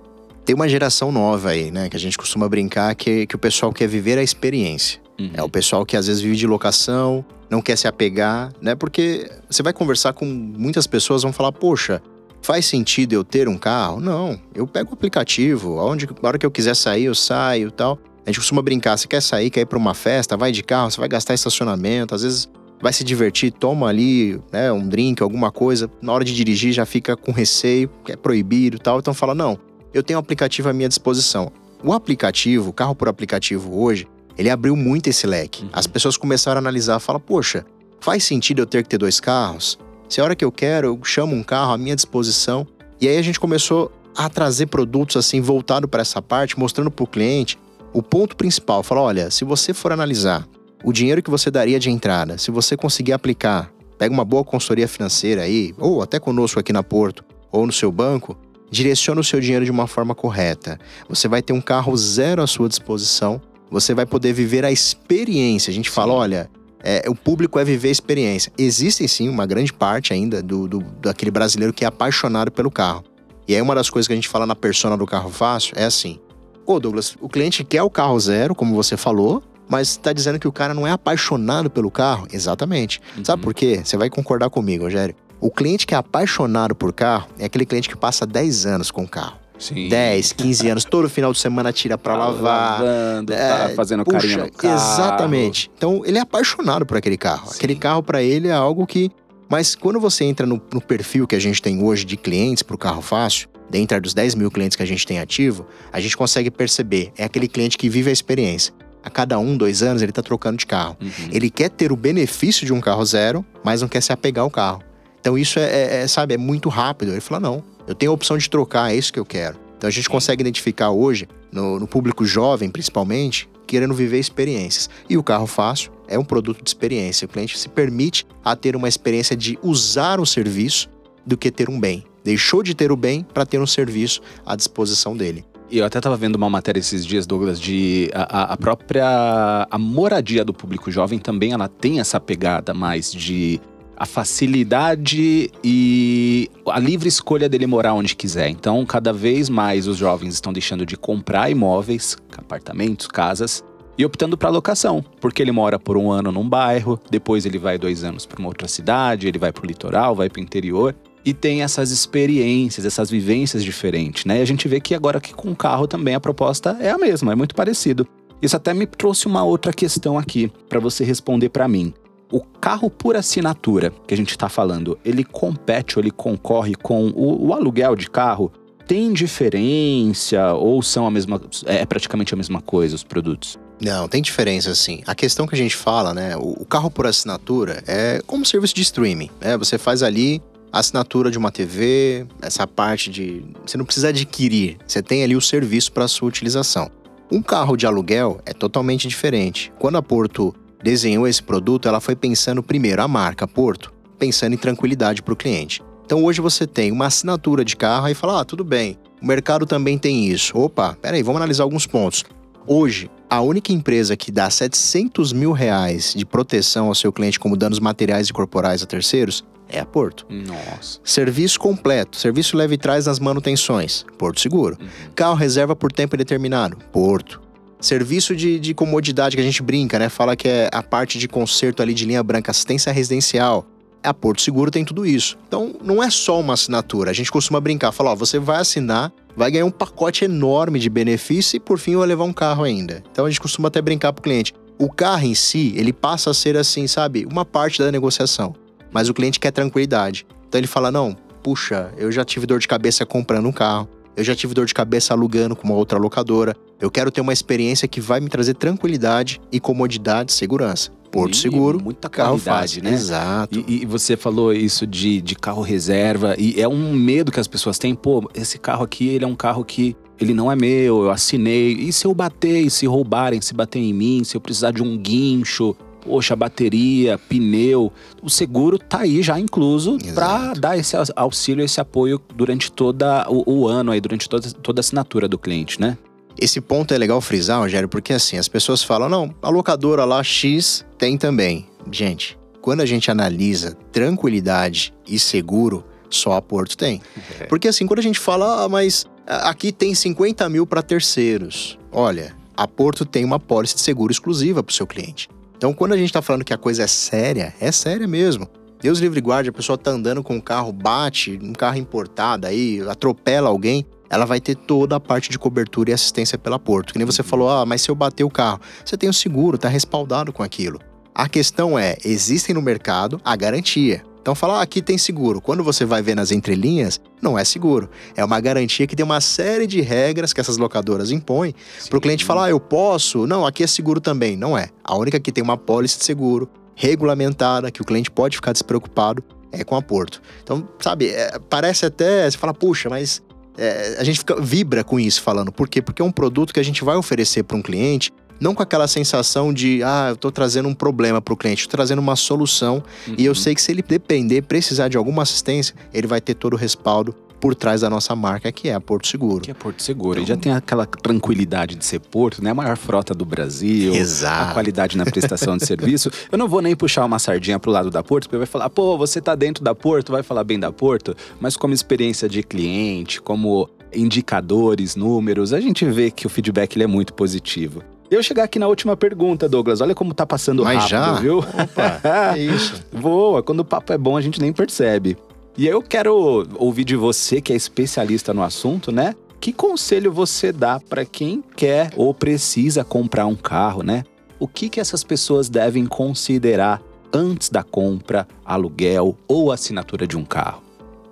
Tem 0.46 0.54
uma 0.54 0.68
geração 0.68 1.10
nova 1.10 1.50
aí, 1.50 1.72
né? 1.72 1.88
Que 1.88 1.96
a 1.96 2.00
gente 2.00 2.16
costuma 2.16 2.48
brincar 2.48 2.94
que, 2.94 3.26
que 3.26 3.34
o 3.34 3.38
pessoal 3.38 3.72
quer 3.72 3.88
viver 3.88 4.16
a 4.16 4.22
experiência. 4.22 5.00
É 5.34 5.42
o 5.42 5.48
pessoal 5.48 5.84
que 5.84 5.96
às 5.96 6.06
vezes 6.06 6.22
vive 6.22 6.36
de 6.36 6.46
locação, 6.46 7.24
não 7.50 7.60
quer 7.60 7.76
se 7.76 7.88
apegar, 7.88 8.52
né? 8.60 8.76
Porque 8.76 9.28
você 9.50 9.60
vai 9.60 9.72
conversar 9.72 10.12
com 10.12 10.24
muitas 10.24 10.86
pessoas, 10.86 11.24
vão 11.24 11.32
falar, 11.32 11.50
poxa, 11.50 12.00
faz 12.40 12.64
sentido 12.66 13.12
eu 13.12 13.24
ter 13.24 13.48
um 13.48 13.58
carro? 13.58 13.98
Não, 13.98 14.38
eu 14.54 14.68
pego 14.68 14.90
o 14.90 14.94
aplicativo, 14.94 15.80
aonde, 15.80 16.06
a 16.06 16.26
hora 16.26 16.38
que 16.38 16.46
eu 16.46 16.50
quiser 16.50 16.76
sair, 16.76 17.06
eu 17.06 17.14
saio 17.14 17.68
e 17.68 17.72
tal. 17.72 17.98
A 18.24 18.30
gente 18.30 18.38
costuma 18.38 18.62
brincar, 18.62 18.96
você 18.96 19.08
quer 19.08 19.22
sair, 19.22 19.50
quer 19.50 19.62
ir 19.62 19.66
pra 19.66 19.78
uma 19.78 19.94
festa, 19.94 20.36
vai 20.36 20.52
de 20.52 20.62
carro, 20.62 20.92
você 20.92 21.00
vai 21.00 21.08
gastar 21.08 21.34
estacionamento, 21.34 22.14
às 22.14 22.22
vezes 22.22 22.48
vai 22.80 22.92
se 22.92 23.02
divertir, 23.02 23.50
toma 23.50 23.88
ali, 23.88 24.40
né, 24.52 24.70
um 24.70 24.86
drink, 24.86 25.22
alguma 25.22 25.50
coisa, 25.50 25.90
na 26.00 26.12
hora 26.12 26.24
de 26.24 26.34
dirigir 26.34 26.72
já 26.72 26.84
fica 26.84 27.16
com 27.16 27.32
receio, 27.32 27.90
é 28.06 28.16
proibido 28.16 28.76
e 28.76 28.78
tal, 28.78 28.98
então 28.98 29.14
fala, 29.14 29.34
não, 29.34 29.58
eu 29.96 30.02
tenho 30.02 30.18
um 30.18 30.20
aplicativo 30.20 30.68
à 30.68 30.72
minha 30.74 30.88
disposição. 30.88 31.50
O 31.82 31.92
aplicativo, 31.92 32.68
o 32.68 32.72
carro 32.72 32.94
por 32.94 33.08
aplicativo 33.08 33.80
hoje, 33.80 34.06
ele 34.36 34.50
abriu 34.50 34.76
muito 34.76 35.08
esse 35.08 35.26
leque. 35.26 35.64
Uhum. 35.64 35.70
As 35.72 35.86
pessoas 35.86 36.18
começaram 36.18 36.58
a 36.58 36.60
analisar, 36.60 36.98
fala, 37.00 37.18
poxa, 37.18 37.64
faz 37.98 38.24
sentido 38.24 38.60
eu 38.60 38.66
ter 38.66 38.82
que 38.82 38.90
ter 38.90 38.98
dois 38.98 39.20
carros? 39.20 39.78
Se 40.06 40.20
a 40.20 40.24
hora 40.24 40.36
que 40.36 40.44
eu 40.44 40.52
quero, 40.52 40.88
eu 40.88 41.00
chamo 41.02 41.34
um 41.34 41.42
carro 41.42 41.72
à 41.72 41.78
minha 41.78 41.96
disposição. 41.96 42.66
E 43.00 43.08
aí 43.08 43.16
a 43.16 43.22
gente 43.22 43.40
começou 43.40 43.90
a 44.14 44.28
trazer 44.28 44.66
produtos 44.66 45.16
assim 45.16 45.40
voltado 45.40 45.88
para 45.88 46.02
essa 46.02 46.20
parte, 46.20 46.58
mostrando 46.58 46.90
para 46.90 47.04
o 47.04 47.06
cliente 47.06 47.58
o 47.92 48.02
ponto 48.02 48.36
principal. 48.36 48.82
Fala, 48.82 49.00
olha, 49.00 49.30
se 49.30 49.44
você 49.44 49.72
for 49.72 49.92
analisar 49.92 50.46
o 50.84 50.92
dinheiro 50.92 51.22
que 51.22 51.30
você 51.30 51.50
daria 51.50 51.78
de 51.78 51.90
entrada, 51.90 52.36
se 52.36 52.50
você 52.50 52.76
conseguir 52.76 53.14
aplicar, 53.14 53.72
pega 53.96 54.12
uma 54.12 54.24
boa 54.26 54.44
consultoria 54.44 54.86
financeira 54.86 55.42
aí, 55.42 55.74
ou 55.78 56.02
até 56.02 56.20
conosco 56.20 56.60
aqui 56.60 56.72
na 56.72 56.82
Porto, 56.82 57.24
ou 57.50 57.66
no 57.66 57.72
seu 57.72 57.90
banco, 57.90 58.36
direciona 58.70 59.20
o 59.20 59.24
seu 59.24 59.40
dinheiro 59.40 59.64
de 59.64 59.70
uma 59.70 59.86
forma 59.86 60.14
correta. 60.14 60.78
Você 61.08 61.28
vai 61.28 61.42
ter 61.42 61.52
um 61.52 61.60
carro 61.60 61.96
zero 61.96 62.42
à 62.42 62.46
sua 62.46 62.68
disposição, 62.68 63.40
você 63.70 63.94
vai 63.94 64.06
poder 64.06 64.32
viver 64.32 64.64
a 64.64 64.70
experiência. 64.72 65.70
A 65.70 65.74
gente 65.74 65.90
fala, 65.90 66.12
olha, 66.12 66.50
é, 66.82 67.04
o 67.08 67.14
público 67.14 67.58
é 67.58 67.64
viver 67.64 67.88
a 67.88 67.92
experiência. 67.92 68.52
Existem 68.58 69.08
sim 69.08 69.28
uma 69.28 69.46
grande 69.46 69.72
parte 69.72 70.12
ainda 70.12 70.42
do, 70.42 70.68
do 70.68 70.80
daquele 71.00 71.30
brasileiro 71.30 71.72
que 71.72 71.84
é 71.84 71.88
apaixonado 71.88 72.50
pelo 72.50 72.70
carro. 72.70 73.04
E 73.48 73.54
aí 73.54 73.62
uma 73.62 73.74
das 73.74 73.88
coisas 73.90 74.06
que 74.06 74.12
a 74.12 74.16
gente 74.16 74.28
fala 74.28 74.46
na 74.46 74.54
persona 74.56 74.96
do 74.96 75.06
carro 75.06 75.30
fácil 75.30 75.74
é 75.76 75.84
assim: 75.84 76.18
Ô 76.64 76.78
Douglas, 76.80 77.16
o 77.20 77.28
cliente 77.28 77.62
quer 77.64 77.82
o 77.82 77.90
carro 77.90 78.18
zero, 78.18 78.54
como 78.54 78.74
você 78.74 78.96
falou, 78.96 79.42
mas 79.68 79.90
está 79.90 80.12
dizendo 80.12 80.38
que 80.38 80.46
o 80.48 80.52
cara 80.52 80.74
não 80.74 80.86
é 80.86 80.90
apaixonado 80.90 81.70
pelo 81.70 81.90
carro? 81.90 82.26
Exatamente. 82.32 83.00
Sabe 83.24 83.40
Uhum. 83.40 83.44
por 83.44 83.54
quê? 83.54 83.80
Você 83.84 83.96
vai 83.96 84.10
concordar 84.10 84.50
comigo, 84.50 84.84
Rogério. 84.84 85.14
O 85.40 85.50
cliente 85.50 85.86
que 85.86 85.94
é 85.94 85.96
apaixonado 85.98 86.74
por 86.74 86.92
carro 86.92 87.28
é 87.38 87.44
aquele 87.44 87.66
cliente 87.66 87.88
que 87.88 87.96
passa 87.96 88.26
10 88.26 88.66
anos 88.66 88.90
com 88.90 89.02
o 89.04 89.08
carro. 89.08 89.36
Sim. 89.58 89.88
10, 89.88 90.32
15 90.32 90.68
anos, 90.68 90.84
todo 90.84 91.08
final 91.08 91.32
de 91.32 91.38
semana 91.38 91.72
tira 91.72 91.96
pra 91.96 92.12
Tá 92.12 92.18
lavar. 92.18 92.82
Lavando, 92.82 93.32
tá 93.32 93.38
É, 93.38 93.74
fazendo 93.74 94.04
puxa, 94.04 94.18
carinho 94.18 94.44
no 94.44 94.52
carro. 94.52 94.74
Exatamente. 94.74 95.70
Então, 95.76 96.02
ele 96.04 96.18
é 96.18 96.20
apaixonado 96.20 96.84
por 96.84 96.96
aquele 96.96 97.16
carro. 97.16 97.48
Sim. 97.48 97.54
Aquele 97.56 97.74
carro, 97.74 98.02
pra 98.02 98.22
ele, 98.22 98.48
é 98.48 98.52
algo 98.52 98.86
que. 98.86 99.10
Mas 99.48 99.74
quando 99.74 99.98
você 100.00 100.24
entra 100.24 100.44
no, 100.46 100.60
no 100.72 100.80
perfil 100.80 101.26
que 101.26 101.34
a 101.34 101.38
gente 101.38 101.62
tem 101.62 101.82
hoje 101.82 102.04
de 102.04 102.16
clientes 102.16 102.62
pro 102.62 102.76
carro 102.76 103.00
fácil, 103.00 103.48
dentro 103.70 103.98
dos 104.00 104.12
10 104.12 104.34
mil 104.34 104.50
clientes 104.50 104.76
que 104.76 104.82
a 104.82 104.86
gente 104.86 105.06
tem 105.06 105.20
ativo, 105.20 105.66
a 105.92 106.00
gente 106.00 106.16
consegue 106.16 106.50
perceber. 106.50 107.12
É 107.16 107.24
aquele 107.24 107.48
cliente 107.48 107.78
que 107.78 107.88
vive 107.88 108.10
a 108.10 108.12
experiência. 108.12 108.74
A 109.02 109.08
cada 109.08 109.38
um, 109.38 109.56
dois 109.56 109.82
anos, 109.84 110.02
ele 110.02 110.10
tá 110.10 110.20
trocando 110.20 110.58
de 110.58 110.66
carro. 110.66 110.96
Uhum. 111.00 111.28
Ele 111.30 111.48
quer 111.48 111.70
ter 111.70 111.92
o 111.92 111.96
benefício 111.96 112.66
de 112.66 112.72
um 112.72 112.80
carro 112.80 113.04
zero, 113.06 113.46
mas 113.64 113.80
não 113.80 113.88
quer 113.88 114.00
se 114.02 114.12
apegar 114.12 114.42
ao 114.42 114.50
carro. 114.50 114.82
Então 115.26 115.36
isso 115.36 115.58
é, 115.58 115.64
é- 115.64 115.96
é, 116.02 116.06
sabe, 116.06 116.34
é 116.34 116.38
muito 116.38 116.68
rápido. 116.68 117.10
Ele 117.10 117.20
fala, 117.20 117.40
não, 117.40 117.60
eu 117.84 117.96
tenho 117.96 118.12
a 118.12 118.14
opção 118.14 118.38
de 118.38 118.48
trocar, 118.48 118.92
é 118.92 118.96
isso 118.96 119.12
que 119.12 119.18
eu 119.18 119.24
quero. 119.24 119.56
Então 119.76 119.88
a 119.88 119.90
gente 119.90 120.08
consegue 120.08 120.40
identificar 120.40 120.90
hoje, 120.90 121.26
no, 121.50 121.80
no 121.80 121.86
público 121.88 122.24
jovem 122.24 122.70
principalmente, 122.70 123.48
querendo 123.66 123.92
viver 123.92 124.20
experiências. 124.20 124.88
E 125.10 125.16
o 125.18 125.24
carro 125.24 125.48
fácil 125.48 125.90
é 126.06 126.16
um 126.16 126.22
produto 126.24 126.62
de 126.62 126.70
experiência. 126.70 127.24
O 127.26 127.28
cliente 127.28 127.58
se 127.58 127.68
permite 127.68 128.24
a 128.44 128.54
ter 128.54 128.76
uma 128.76 128.88
experiência 128.88 129.34
de 129.34 129.58
usar 129.64 130.20
o 130.20 130.24
serviço 130.26 130.88
do 131.26 131.36
que 131.36 131.50
ter 131.50 131.68
um 131.68 131.80
bem. 131.80 132.04
Deixou 132.22 132.62
de 132.62 132.72
ter 132.72 132.92
o 132.92 132.96
bem 132.96 133.24
para 133.34 133.44
ter 133.44 133.60
um 133.60 133.66
serviço 133.66 134.20
à 134.46 134.54
disposição 134.54 135.16
dele. 135.16 135.44
E 135.68 135.78
eu 135.78 135.84
até 135.84 136.00
tava 136.00 136.16
vendo 136.16 136.36
uma 136.36 136.48
matéria 136.48 136.78
esses 136.78 137.04
dias, 137.04 137.26
Douglas, 137.26 137.60
de 137.60 138.08
a- 138.14 138.52
a 138.52 138.56
própria 138.56 139.66
a 139.68 139.76
moradia 139.76 140.44
do 140.44 140.54
público 140.54 140.88
jovem 140.88 141.18
também 141.18 141.50
ela 141.50 141.66
tem 141.66 141.98
essa 141.98 142.20
pegada 142.20 142.72
mais 142.72 143.10
de 143.12 143.60
a 143.96 144.04
facilidade 144.04 145.50
e 145.64 146.50
a 146.66 146.78
livre 146.78 147.08
escolha 147.08 147.48
dele 147.48 147.66
morar 147.66 147.94
onde 147.94 148.14
quiser. 148.14 148.48
Então, 148.48 148.84
cada 148.84 149.12
vez 149.12 149.48
mais 149.48 149.86
os 149.86 149.96
jovens 149.96 150.34
estão 150.34 150.52
deixando 150.52 150.84
de 150.84 150.96
comprar 150.96 151.50
imóveis, 151.50 152.16
apartamentos, 152.36 153.06
casas 153.06 153.64
e 153.98 154.04
optando 154.04 154.36
para 154.36 154.50
locação, 154.50 155.02
porque 155.20 155.40
ele 155.40 155.52
mora 155.52 155.78
por 155.78 155.96
um 155.96 156.10
ano 156.10 156.30
num 156.30 156.46
bairro, 156.46 157.00
depois 157.10 157.46
ele 157.46 157.58
vai 157.58 157.78
dois 157.78 158.04
anos 158.04 158.26
para 158.26 158.38
uma 158.38 158.48
outra 158.48 158.68
cidade, 158.68 159.26
ele 159.26 159.38
vai 159.38 159.50
para 159.50 159.64
o 159.64 159.66
litoral, 159.66 160.14
vai 160.14 160.28
para 160.28 160.40
o 160.40 160.42
interior. 160.42 160.94
e 161.26 161.34
tem 161.34 161.62
essas 161.64 161.90
experiências, 161.90 162.86
essas 162.86 163.10
vivências 163.10 163.64
diferentes, 163.64 164.24
né? 164.24 164.38
E 164.38 164.42
a 164.42 164.44
gente 164.44 164.68
vê 164.68 164.80
que 164.80 164.94
agora 164.94 165.20
que 165.20 165.34
com 165.34 165.50
o 165.50 165.56
carro 165.56 165.88
também 165.88 166.14
a 166.14 166.20
proposta 166.20 166.76
é 166.78 166.88
a 166.88 166.96
mesma, 166.96 167.32
é 167.32 167.34
muito 167.34 167.52
parecido. 167.52 168.06
Isso 168.40 168.56
até 168.56 168.72
me 168.72 168.86
trouxe 168.86 169.26
uma 169.26 169.42
outra 169.42 169.72
questão 169.72 170.16
aqui 170.16 170.52
para 170.68 170.78
você 170.78 171.02
responder 171.02 171.48
para 171.48 171.66
mim. 171.66 171.92
O 172.30 172.40
carro 172.40 172.90
por 172.90 173.16
assinatura 173.16 173.92
que 174.06 174.12
a 174.12 174.16
gente 174.16 174.30
está 174.30 174.48
falando, 174.48 174.98
ele 175.04 175.22
compete 175.22 175.98
ou 175.98 176.02
ele 176.02 176.10
concorre 176.10 176.74
com 176.74 177.08
o, 177.08 177.48
o, 177.48 177.54
aluguel 177.54 177.94
de 177.94 178.10
carro? 178.10 178.52
Tem 178.86 179.12
diferença 179.12 180.54
ou 180.54 180.82
são 180.82 181.06
a 181.06 181.10
mesma, 181.10 181.40
é 181.66 181.84
praticamente 181.86 182.34
a 182.34 182.36
mesma 182.36 182.60
coisa 182.60 182.96
os 182.96 183.04
produtos? 183.04 183.58
Não, 183.80 184.08
tem 184.08 184.22
diferença 184.22 184.74
sim. 184.74 185.02
A 185.06 185.14
questão 185.14 185.46
que 185.46 185.54
a 185.54 185.58
gente 185.58 185.76
fala, 185.76 186.14
né, 186.14 186.36
o, 186.36 186.62
o 186.62 186.64
carro 186.64 186.90
por 186.90 187.06
assinatura 187.06 187.82
é 187.86 188.20
como 188.26 188.44
serviço 188.44 188.74
de 188.74 188.82
streaming, 188.82 189.30
né? 189.40 189.56
Você 189.56 189.76
faz 189.76 190.02
ali 190.02 190.42
assinatura 190.72 191.30
de 191.30 191.38
uma 191.38 191.50
TV, 191.50 192.26
essa 192.42 192.66
parte 192.66 193.10
de. 193.10 193.44
Você 193.64 193.76
não 193.76 193.84
precisa 193.84 194.08
adquirir, 194.08 194.78
você 194.86 195.02
tem 195.02 195.22
ali 195.22 195.36
o 195.36 195.40
serviço 195.40 195.92
para 195.92 196.08
sua 196.08 196.28
utilização. 196.28 196.90
Um 197.30 197.42
carro 197.42 197.76
de 197.76 197.86
aluguel 197.86 198.40
é 198.46 198.52
totalmente 198.52 199.08
diferente. 199.08 199.72
Quando 199.78 199.96
a 199.96 200.02
Porto 200.02 200.54
desenhou 200.82 201.26
esse 201.26 201.42
produto, 201.42 201.88
ela 201.88 202.00
foi 202.00 202.16
pensando 202.16 202.62
primeiro 202.62 203.02
a 203.02 203.08
marca 203.08 203.46
Porto, 203.46 203.92
pensando 204.18 204.54
em 204.54 204.58
tranquilidade 204.58 205.22
para 205.22 205.34
o 205.34 205.36
cliente. 205.36 205.82
Então 206.04 206.24
hoje 206.24 206.40
você 206.40 206.66
tem 206.66 206.92
uma 206.92 207.06
assinatura 207.06 207.64
de 207.64 207.76
carro 207.76 208.08
e 208.08 208.14
fala: 208.14 208.40
ah, 208.40 208.44
tudo 208.44 208.64
bem, 208.64 208.98
o 209.20 209.26
mercado 209.26 209.66
também 209.66 209.98
tem 209.98 210.26
isso. 210.26 210.56
Opa, 210.56 210.96
peraí, 211.00 211.22
vamos 211.22 211.40
analisar 211.40 211.64
alguns 211.64 211.86
pontos. 211.86 212.24
Hoje, 212.66 213.10
a 213.30 213.40
única 213.40 213.72
empresa 213.72 214.16
que 214.16 214.30
dá 214.30 214.50
700 214.50 215.32
mil 215.32 215.52
reais 215.52 216.14
de 216.16 216.24
proteção 216.24 216.88
ao 216.88 216.94
seu 216.94 217.12
cliente 217.12 217.38
como 217.38 217.56
danos 217.56 217.78
materiais 217.78 218.28
e 218.28 218.32
corporais 218.32 218.82
a 218.82 218.86
terceiros 218.86 219.44
é 219.68 219.80
a 219.80 219.84
Porto. 219.84 220.26
Nossa. 220.30 221.00
Serviço 221.02 221.58
completo, 221.58 222.16
serviço 222.16 222.56
leve 222.56 222.74
e 222.74 222.78
trás 222.78 223.06
nas 223.06 223.18
manutenções, 223.18 224.04
Porto 224.16 224.40
Seguro. 224.40 224.76
Uhum. 224.80 224.88
Carro 225.14 225.34
reserva 225.34 225.74
por 225.74 225.92
tempo 225.92 226.14
indeterminado, 226.14 226.76
Porto. 226.92 227.40
Serviço 227.80 228.34
de, 228.34 228.58
de 228.58 228.74
comodidade 228.74 229.36
que 229.36 229.42
a 229.42 229.44
gente 229.44 229.62
brinca, 229.62 229.98
né? 229.98 230.08
Fala 230.08 230.34
que 230.34 230.48
é 230.48 230.68
a 230.72 230.82
parte 230.82 231.18
de 231.18 231.28
conserto 231.28 231.82
ali 231.82 231.94
de 231.94 232.04
linha 232.04 232.22
branca, 232.22 232.50
assistência 232.50 232.92
residencial. 232.92 233.66
A 234.02 234.14
Porto 234.14 234.40
Seguro 234.40 234.70
tem 234.70 234.84
tudo 234.84 235.04
isso. 235.04 235.36
Então, 235.48 235.74
não 235.82 236.02
é 236.02 236.08
só 236.10 236.38
uma 236.38 236.54
assinatura. 236.54 237.10
A 237.10 237.14
gente 237.14 237.30
costuma 237.30 237.60
brincar, 237.60 237.90
falar, 237.92 238.12
ó, 238.12 238.14
você 238.14 238.38
vai 238.38 238.60
assinar, 238.60 239.12
vai 239.36 239.50
ganhar 239.50 239.64
um 239.64 239.70
pacote 239.70 240.24
enorme 240.24 240.78
de 240.78 240.88
benefício 240.88 241.56
e 241.56 241.60
por 241.60 241.78
fim 241.78 241.96
vai 241.96 242.06
levar 242.06 242.24
um 242.24 242.32
carro 242.32 242.62
ainda. 242.62 243.02
Então 243.10 243.24
a 243.26 243.30
gente 243.30 243.40
costuma 243.40 243.68
até 243.68 243.82
brincar 243.82 244.12
pro 244.12 244.22
cliente. 244.22 244.54
O 244.78 244.90
carro 244.90 245.26
em 245.26 245.34
si, 245.34 245.72
ele 245.76 245.92
passa 245.92 246.30
a 246.30 246.34
ser 246.34 246.56
assim, 246.56 246.86
sabe, 246.86 247.26
uma 247.26 247.44
parte 247.44 247.80
da 247.80 247.90
negociação 247.90 248.54
mas 248.96 249.10
o 249.10 249.14
cliente 249.14 249.38
quer 249.38 249.50
tranquilidade. 249.50 250.26
Então 250.48 250.58
ele 250.58 250.66
fala: 250.66 250.90
não, 250.90 251.14
puxa, 251.42 251.92
eu 251.98 252.10
já 252.10 252.24
tive 252.24 252.46
dor 252.46 252.58
de 252.58 252.66
cabeça 252.66 253.04
comprando 253.04 253.46
um 253.46 253.52
carro, 253.52 253.86
eu 254.16 254.24
já 254.24 254.34
tive 254.34 254.54
dor 254.54 254.66
de 254.66 254.74
cabeça 254.74 255.12
alugando 255.12 255.54
com 255.54 255.64
uma 255.64 255.76
outra 255.76 255.98
locadora. 255.98 256.56
Eu 256.80 256.90
quero 256.90 257.10
ter 257.10 257.20
uma 257.20 257.32
experiência 257.32 257.86
que 257.86 258.00
vai 258.00 258.18
me 258.20 258.28
trazer 258.28 258.54
tranquilidade 258.54 259.40
e 259.52 259.60
comodidade, 259.60 260.32
segurança. 260.32 260.90
Porto 261.10 261.34
e 261.34 261.36
Seguro, 261.36 261.82
muita 261.82 262.10
carro 262.10 262.36
faz, 262.36 262.76
né? 262.78 262.92
Exato. 262.92 263.64
E, 263.66 263.82
e, 263.82 263.86
você 263.86 264.16
falou 264.16 264.52
isso 264.52 264.86
de, 264.86 265.22
de 265.22 265.34
carro 265.34 265.62
reserva 265.62 266.34
e 266.36 266.60
é 266.60 266.68
um 266.68 266.92
medo 266.92 267.32
que 267.32 267.40
as 267.40 267.46
pessoas 267.46 267.78
têm. 267.78 267.94
Pô, 267.94 268.28
esse 268.34 268.58
carro 268.58 268.84
aqui, 268.84 269.08
ele 269.08 269.24
é 269.24 269.28
um 269.28 269.34
carro 269.34 269.64
que 269.64 269.96
ele 270.20 270.34
não 270.34 270.50
é 270.50 270.56
meu, 270.56 271.04
eu 271.04 271.10
assinei. 271.10 271.72
E 271.72 271.92
se 271.92 272.06
eu 272.06 272.14
bater, 272.14 272.60
e 272.60 272.70
se 272.70 272.86
roubarem, 272.86 273.40
se 273.40 273.54
bater 273.54 273.78
em 273.78 273.92
mim, 273.92 274.24
se 274.24 274.36
eu 274.36 274.40
precisar 274.40 274.72
de 274.72 274.82
um 274.82 274.96
guincho, 274.96 275.76
poxa, 276.06 276.36
bateria, 276.36 277.18
pneu, 277.18 277.92
o 278.22 278.30
seguro 278.30 278.78
tá 278.78 279.00
aí 279.00 279.22
já 279.22 279.38
incluso 279.38 279.98
para 280.14 280.54
dar 280.54 280.78
esse 280.78 280.96
auxílio, 281.16 281.64
esse 281.64 281.80
apoio 281.80 282.20
durante 282.34 282.70
todo 282.70 283.04
o, 283.28 283.62
o, 283.62 283.68
ano 283.68 283.90
aí, 283.90 284.00
durante 284.00 284.28
toda, 284.28 284.50
toda 284.52 284.78
a 284.78 284.82
assinatura 284.82 285.26
do 285.26 285.38
cliente, 285.38 285.80
né? 285.80 285.98
Esse 286.38 286.60
ponto 286.60 286.92
é 286.92 286.98
legal 286.98 287.20
frisar, 287.20 287.60
Rogério, 287.60 287.88
porque 287.88 288.12
assim, 288.12 288.36
as 288.36 288.46
pessoas 288.46 288.82
falam, 288.82 289.08
não, 289.08 289.34
a 289.42 289.48
locadora 289.48 290.04
lá 290.04 290.22
X 290.22 290.84
tem 290.98 291.16
também. 291.16 291.66
Gente, 291.90 292.38
quando 292.60 292.82
a 292.82 292.86
gente 292.86 293.10
analisa 293.10 293.76
tranquilidade 293.90 294.92
e 295.08 295.18
seguro, 295.18 295.84
só 296.10 296.32
a 296.32 296.42
Porto 296.42 296.76
tem. 296.76 297.00
É. 297.40 297.44
Porque 297.44 297.68
assim, 297.68 297.86
quando 297.86 298.00
a 298.00 298.02
gente 298.02 298.18
fala, 298.18 298.64
ah, 298.64 298.68
mas 298.68 299.06
aqui 299.26 299.72
tem 299.72 299.94
50 299.94 300.48
mil 300.48 300.66
para 300.66 300.82
terceiros. 300.82 301.78
Olha, 301.90 302.34
a 302.56 302.66
Porto 302.66 303.04
tem 303.04 303.24
uma 303.24 303.38
pólice 303.38 303.74
de 303.74 303.80
seguro 303.80 304.12
exclusiva 304.12 304.62
para 304.62 304.72
o 304.72 304.74
seu 304.74 304.86
cliente. 304.86 305.28
Então, 305.56 305.72
quando 305.72 305.92
a 305.92 305.96
gente 305.96 306.06
está 306.06 306.20
falando 306.20 306.44
que 306.44 306.52
a 306.52 306.58
coisa 306.58 306.82
é 306.82 306.86
séria, 306.86 307.54
é 307.60 307.72
séria 307.72 308.06
mesmo. 308.06 308.48
Deus 308.80 308.98
livre 308.98 309.20
guarde, 309.20 309.48
a 309.48 309.52
pessoa 309.52 309.78
tá 309.78 309.90
andando 309.90 310.22
com 310.22 310.34
um 310.34 310.40
carro, 310.40 310.70
bate, 310.72 311.38
um 311.42 311.52
carro 311.52 311.78
importado 311.78 312.46
aí, 312.46 312.82
atropela 312.88 313.48
alguém, 313.48 313.86
ela 314.10 314.26
vai 314.26 314.40
ter 314.40 314.54
toda 314.54 314.96
a 314.96 315.00
parte 315.00 315.30
de 315.30 315.38
cobertura 315.38 315.90
e 315.90 315.92
assistência 315.94 316.38
pela 316.38 316.58
Porto. 316.58 316.92
Que 316.92 316.98
nem 316.98 317.06
você 317.06 317.22
falou, 317.22 317.48
ah, 317.48 317.64
mas 317.64 317.82
se 317.82 317.90
eu 317.90 317.94
bater 317.94 318.24
o 318.24 318.30
carro, 318.30 318.60
você 318.84 318.96
tem 318.96 319.08
o 319.08 319.14
seguro, 319.14 319.58
tá 319.58 319.68
respaldado 319.68 320.32
com 320.32 320.42
aquilo. 320.42 320.78
A 321.14 321.28
questão 321.28 321.78
é, 321.78 321.96
existem 322.04 322.54
no 322.54 322.60
mercado 322.60 323.20
a 323.24 323.34
garantia. 323.34 324.02
Então 324.26 324.34
falar 324.34 324.58
ah, 324.58 324.62
aqui 324.62 324.82
tem 324.82 324.98
seguro. 324.98 325.40
Quando 325.40 325.62
você 325.62 325.84
vai 325.84 326.02
ver 326.02 326.16
nas 326.16 326.32
entrelinhas, 326.32 327.00
não 327.22 327.38
é 327.38 327.44
seguro. 327.44 327.88
É 328.16 328.24
uma 328.24 328.40
garantia 328.40 328.84
que 328.84 328.96
tem 328.96 329.04
uma 329.04 329.20
série 329.20 329.68
de 329.68 329.80
regras 329.80 330.32
que 330.32 330.40
essas 330.40 330.56
locadoras 330.56 331.12
impõem 331.12 331.54
para 331.88 331.96
o 331.96 332.00
cliente 332.00 332.24
falar, 332.24 332.46
ah, 332.46 332.50
eu 332.50 332.58
posso. 332.58 333.24
Não, 333.24 333.46
aqui 333.46 333.62
é 333.62 333.68
seguro 333.68 334.00
também. 334.00 334.36
Não 334.36 334.58
é. 334.58 334.70
A 334.82 334.96
única 334.96 335.20
que 335.20 335.30
tem 335.30 335.44
uma 335.44 335.56
pólice 335.56 335.98
de 335.98 336.04
seguro 336.04 336.50
regulamentada, 336.74 337.70
que 337.70 337.80
o 337.80 337.84
cliente 337.84 338.10
pode 338.10 338.34
ficar 338.34 338.50
despreocupado, 338.50 339.22
é 339.52 339.62
com 339.62 339.76
a 339.76 339.80
Porto. 339.80 340.20
Então, 340.42 340.68
sabe, 340.80 341.06
é, 341.06 341.38
parece 341.48 341.86
até, 341.86 342.28
você 342.28 342.36
fala, 342.36 342.52
puxa, 342.52 342.90
mas 342.90 343.22
é, 343.56 343.94
a 343.96 344.02
gente 344.02 344.18
fica, 344.18 344.40
vibra 344.40 344.82
com 344.82 344.98
isso 344.98 345.22
falando. 345.22 345.52
Por 345.52 345.68
quê? 345.68 345.80
Porque 345.80 346.02
é 346.02 346.04
um 346.04 346.10
produto 346.10 346.52
que 346.52 346.58
a 346.58 346.64
gente 346.64 346.82
vai 346.82 346.96
oferecer 346.96 347.44
para 347.44 347.56
um 347.56 347.62
cliente 347.62 348.10
não 348.40 348.54
com 348.54 348.62
aquela 348.62 348.86
sensação 348.86 349.52
de, 349.52 349.82
ah, 349.82 350.06
eu 350.08 350.14
estou 350.14 350.30
trazendo 350.30 350.68
um 350.68 350.74
problema 350.74 351.20
para 351.20 351.34
o 351.34 351.36
cliente, 351.36 351.62
estou 351.62 351.76
trazendo 351.76 351.98
uma 351.98 352.16
solução 352.16 352.82
uhum. 353.06 353.14
e 353.18 353.24
eu 353.24 353.30
uhum. 353.30 353.34
sei 353.34 353.54
que 353.54 353.62
se 353.62 353.72
ele 353.72 353.82
depender, 353.82 354.42
precisar 354.42 354.88
de 354.88 354.96
alguma 354.96 355.22
assistência, 355.22 355.74
ele 355.92 356.06
vai 356.06 356.20
ter 356.20 356.34
todo 356.34 356.54
o 356.54 356.56
respaldo 356.56 357.14
por 357.40 357.54
trás 357.54 357.82
da 357.82 357.90
nossa 357.90 358.16
marca, 358.16 358.50
que 358.50 358.68
é 358.68 358.74
a 358.74 358.80
Porto 358.80 359.06
Seguro. 359.06 359.40
Que 359.42 359.50
é 359.50 359.54
Porto 359.54 359.82
Seguro. 359.82 360.20
Então, 360.20 360.24
e 360.24 360.26
já 360.26 360.36
tem 360.36 360.52
aquela 360.52 360.86
tranquilidade 360.86 361.74
de 361.74 361.84
ser 361.84 362.00
Porto, 362.00 362.42
né? 362.42 362.50
A 362.50 362.54
maior 362.54 362.76
frota 362.76 363.14
do 363.14 363.24
Brasil. 363.24 363.94
Exato. 363.94 364.50
A 364.50 364.54
qualidade 364.54 364.96
na 364.96 365.04
prestação 365.04 365.56
de 365.56 365.66
serviço. 365.66 366.10
Eu 366.32 366.38
não 366.38 366.48
vou 366.48 366.62
nem 366.62 366.74
puxar 366.74 367.04
uma 367.04 367.18
sardinha 367.18 367.58
pro 367.58 367.70
lado 367.70 367.90
da 367.90 368.02
Porto, 368.02 368.24
porque 368.24 368.38
vai 368.38 368.46
falar, 368.46 368.70
pô, 368.70 368.96
você 368.96 369.20
tá 369.20 369.34
dentro 369.34 369.62
da 369.62 369.74
Porto, 369.74 370.12
vai 370.12 370.22
falar 370.22 370.44
bem 370.44 370.58
da 370.58 370.72
Porto, 370.72 371.14
mas 371.40 371.56
como 371.56 371.74
experiência 371.74 372.28
de 372.28 372.42
cliente, 372.42 373.20
como 373.20 373.68
indicadores, 373.92 374.96
números, 374.96 375.52
a 375.52 375.60
gente 375.60 375.84
vê 375.84 376.10
que 376.10 376.26
o 376.26 376.30
feedback 376.30 376.76
ele 376.76 376.84
é 376.84 376.88
muito 376.88 377.14
positivo. 377.14 377.82
Eu 378.10 378.22
chegar 378.22 378.44
aqui 378.44 378.58
na 378.58 378.68
última 378.68 378.96
pergunta, 378.96 379.48
Douglas. 379.48 379.80
Olha 379.80 379.94
como 379.94 380.14
tá 380.14 380.24
passando 380.24 380.62
Mas 380.62 380.84
rápido, 380.84 380.88
já? 380.88 381.12
viu? 381.14 381.38
Opa, 381.38 382.00
é 382.36 382.38
isso. 382.38 382.84
Voa, 382.92 383.42
quando 383.42 383.60
o 383.60 383.64
papo 383.64 383.92
é 383.92 383.98
bom, 383.98 384.16
a 384.16 384.20
gente 384.20 384.40
nem 384.40 384.52
percebe. 384.52 385.16
E 385.58 385.66
aí 385.66 385.72
eu 385.72 385.82
quero 385.82 386.46
ouvir 386.56 386.84
de 386.84 386.94
você, 386.94 387.40
que 387.40 387.52
é 387.52 387.56
especialista 387.56 388.32
no 388.32 388.42
assunto, 388.42 388.92
né? 388.92 389.14
Que 389.40 389.52
conselho 389.52 390.12
você 390.12 390.52
dá 390.52 390.78
para 390.78 391.04
quem 391.04 391.42
quer 391.56 391.90
ou 391.96 392.14
precisa 392.14 392.84
comprar 392.84 393.26
um 393.26 393.34
carro, 393.34 393.82
né? 393.82 394.04
O 394.38 394.46
que, 394.46 394.68
que 394.68 394.78
essas 394.78 395.02
pessoas 395.02 395.48
devem 395.48 395.86
considerar 395.86 396.80
antes 397.12 397.48
da 397.48 397.62
compra, 397.62 398.28
aluguel 398.44 399.16
ou 399.26 399.50
assinatura 399.50 400.06
de 400.06 400.16
um 400.16 400.24
carro? 400.24 400.62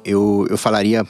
Eu, 0.04 0.46
eu 0.50 0.59
falaria 0.59 1.04